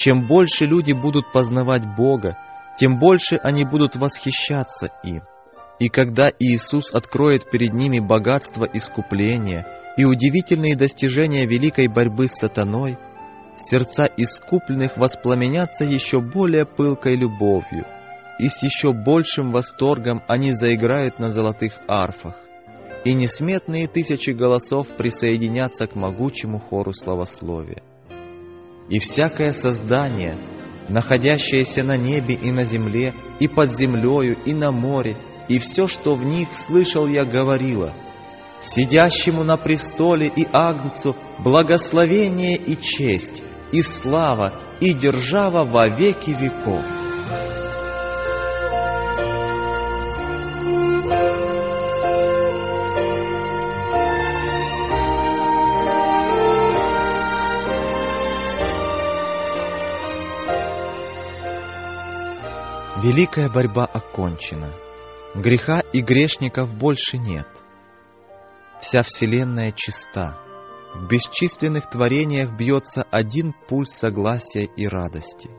Чем 0.00 0.26
больше 0.26 0.64
люди 0.64 0.92
будут 0.92 1.30
познавать 1.30 1.84
Бога, 1.84 2.38
тем 2.78 2.98
больше 2.98 3.36
они 3.36 3.66
будут 3.66 3.96
восхищаться 3.96 4.88
им. 5.04 5.24
И 5.78 5.90
когда 5.90 6.32
Иисус 6.38 6.94
откроет 6.94 7.50
перед 7.50 7.74
ними 7.74 7.98
богатство 7.98 8.64
искупления 8.64 9.66
и 9.98 10.06
удивительные 10.06 10.74
достижения 10.74 11.44
великой 11.44 11.88
борьбы 11.88 12.28
с 12.28 12.38
сатаной, 12.38 12.96
сердца 13.58 14.08
искупленных 14.16 14.96
воспламенятся 14.96 15.84
еще 15.84 16.22
более 16.22 16.64
пылкой 16.64 17.16
любовью, 17.16 17.84
и 18.38 18.48
с 18.48 18.62
еще 18.62 18.94
большим 18.94 19.52
восторгом 19.52 20.22
они 20.28 20.54
заиграют 20.54 21.18
на 21.18 21.30
золотых 21.30 21.74
арфах, 21.86 22.36
и 23.04 23.12
несметные 23.12 23.86
тысячи 23.86 24.30
голосов 24.30 24.88
присоединятся 24.96 25.86
к 25.86 25.94
могучему 25.94 26.58
хору 26.58 26.94
славословия. 26.94 27.82
И 28.90 28.98
всякое 28.98 29.54
создание, 29.54 30.36
находящееся 30.88 31.82
на 31.82 31.96
небе 31.96 32.34
и 32.34 32.52
на 32.52 32.64
земле, 32.64 33.14
и 33.38 33.48
под 33.48 33.74
землею, 33.74 34.36
и 34.44 34.52
на 34.52 34.70
море, 34.70 35.16
и 35.48 35.58
все, 35.58 35.88
что 35.88 36.14
в 36.14 36.24
них 36.24 36.48
слышал 36.54 37.06
я, 37.06 37.24
говорило— 37.24 37.94
сидящему 38.62 39.42
на 39.42 39.56
престоле 39.56 40.26
и 40.34 40.46
Агнцу 40.52 41.16
благословение 41.38 42.56
и 42.56 42.80
честь, 42.80 43.42
и 43.72 43.82
слава, 43.82 44.52
и 44.80 44.92
держава 44.92 45.64
во 45.64 45.88
веки 45.88 46.30
веков. 46.30 46.84
Великая 63.10 63.48
борьба 63.48 63.86
окончена. 63.86 64.72
Греха 65.34 65.80
и 65.92 66.00
грешников 66.00 66.76
больше 66.76 67.18
нет. 67.18 67.48
Вся 68.80 69.02
Вселенная 69.02 69.72
чиста. 69.72 70.38
В 70.94 71.08
бесчисленных 71.08 71.90
творениях 71.90 72.52
бьется 72.52 73.04
один 73.10 73.52
пульс 73.66 73.90
согласия 73.90 74.62
и 74.76 74.86
радости. 74.86 75.50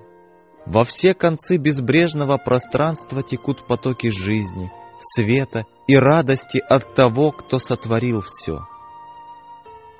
Во 0.66 0.86
все 0.86 1.14
концы 1.14 1.58
безбрежного 1.58 2.38
пространства 2.38 3.22
текут 3.22 3.68
потоки 3.68 4.08
жизни, 4.12 4.72
света 5.00 5.66
и 5.88 5.98
радости 5.98 6.60
от 6.70 6.96
того, 6.96 7.34
кто 7.34 7.60
сотворил 7.60 8.22
все. 8.22 8.60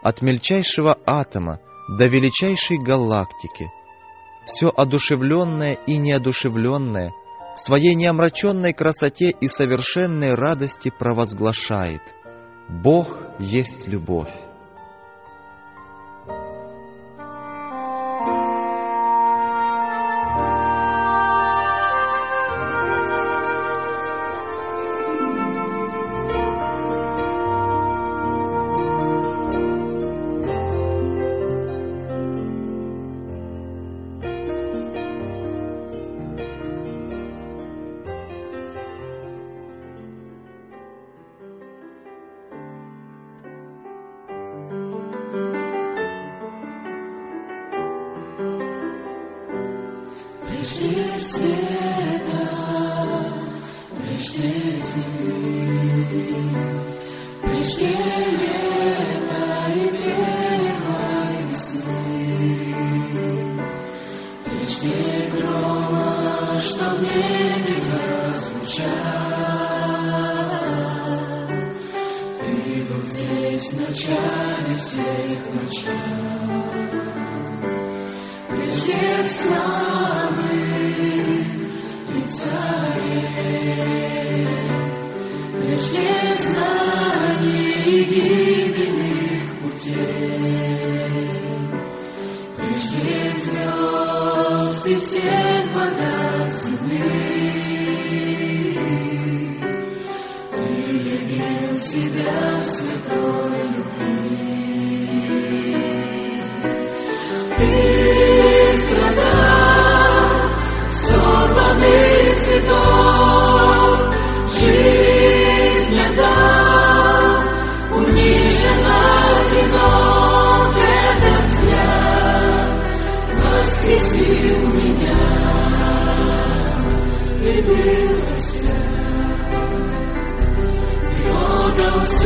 От 0.02 0.22
мельчайшего 0.22 0.98
атома 1.06 1.60
до 1.90 2.06
величайшей 2.06 2.78
галактики 2.78 3.70
все 4.46 4.70
одушевленное 4.70 5.74
и 5.86 5.98
неодушевленное 5.98 7.14
своей 7.56 7.96
неомраченной 7.96 8.74
красоте 8.74 9.30
и 9.32 9.48
совершенной 9.48 10.36
радости 10.36 10.90
провозглашает 10.90 12.02
«Бог 12.68 13.18
есть 13.40 13.88
любовь». 13.88 14.34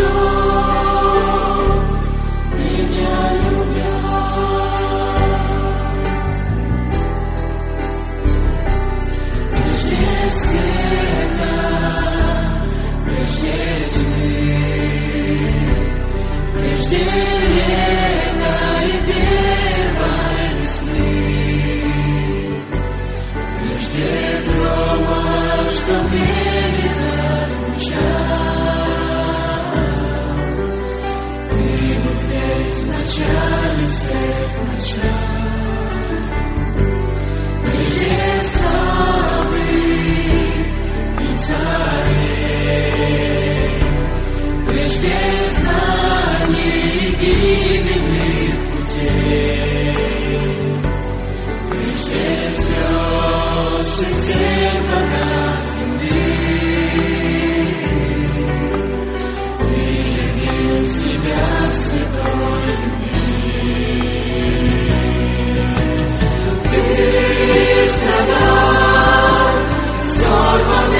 Отдал 0.03 0.24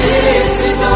Señor. 0.05 0.94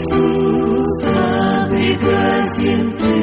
Иисус, 0.00 0.88
да 1.04 1.68
прекрасен 1.70 2.92
Ты. 2.96 3.14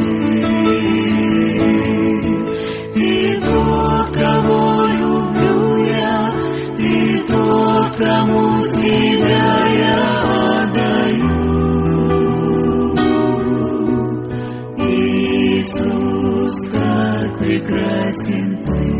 Ты 2.93 3.41
тот, 3.41 4.11
кого 4.11 4.85
люблю 4.85 5.77
я, 5.77 6.35
Ты 6.77 7.23
тот, 7.27 7.95
кому 7.97 8.61
себя 8.61 9.67
я 9.87 10.01
отдаю. 10.61 11.39
Иисус, 14.87 16.57
как 16.69 17.39
прекрасен 17.39 18.63
Ты. 18.63 18.96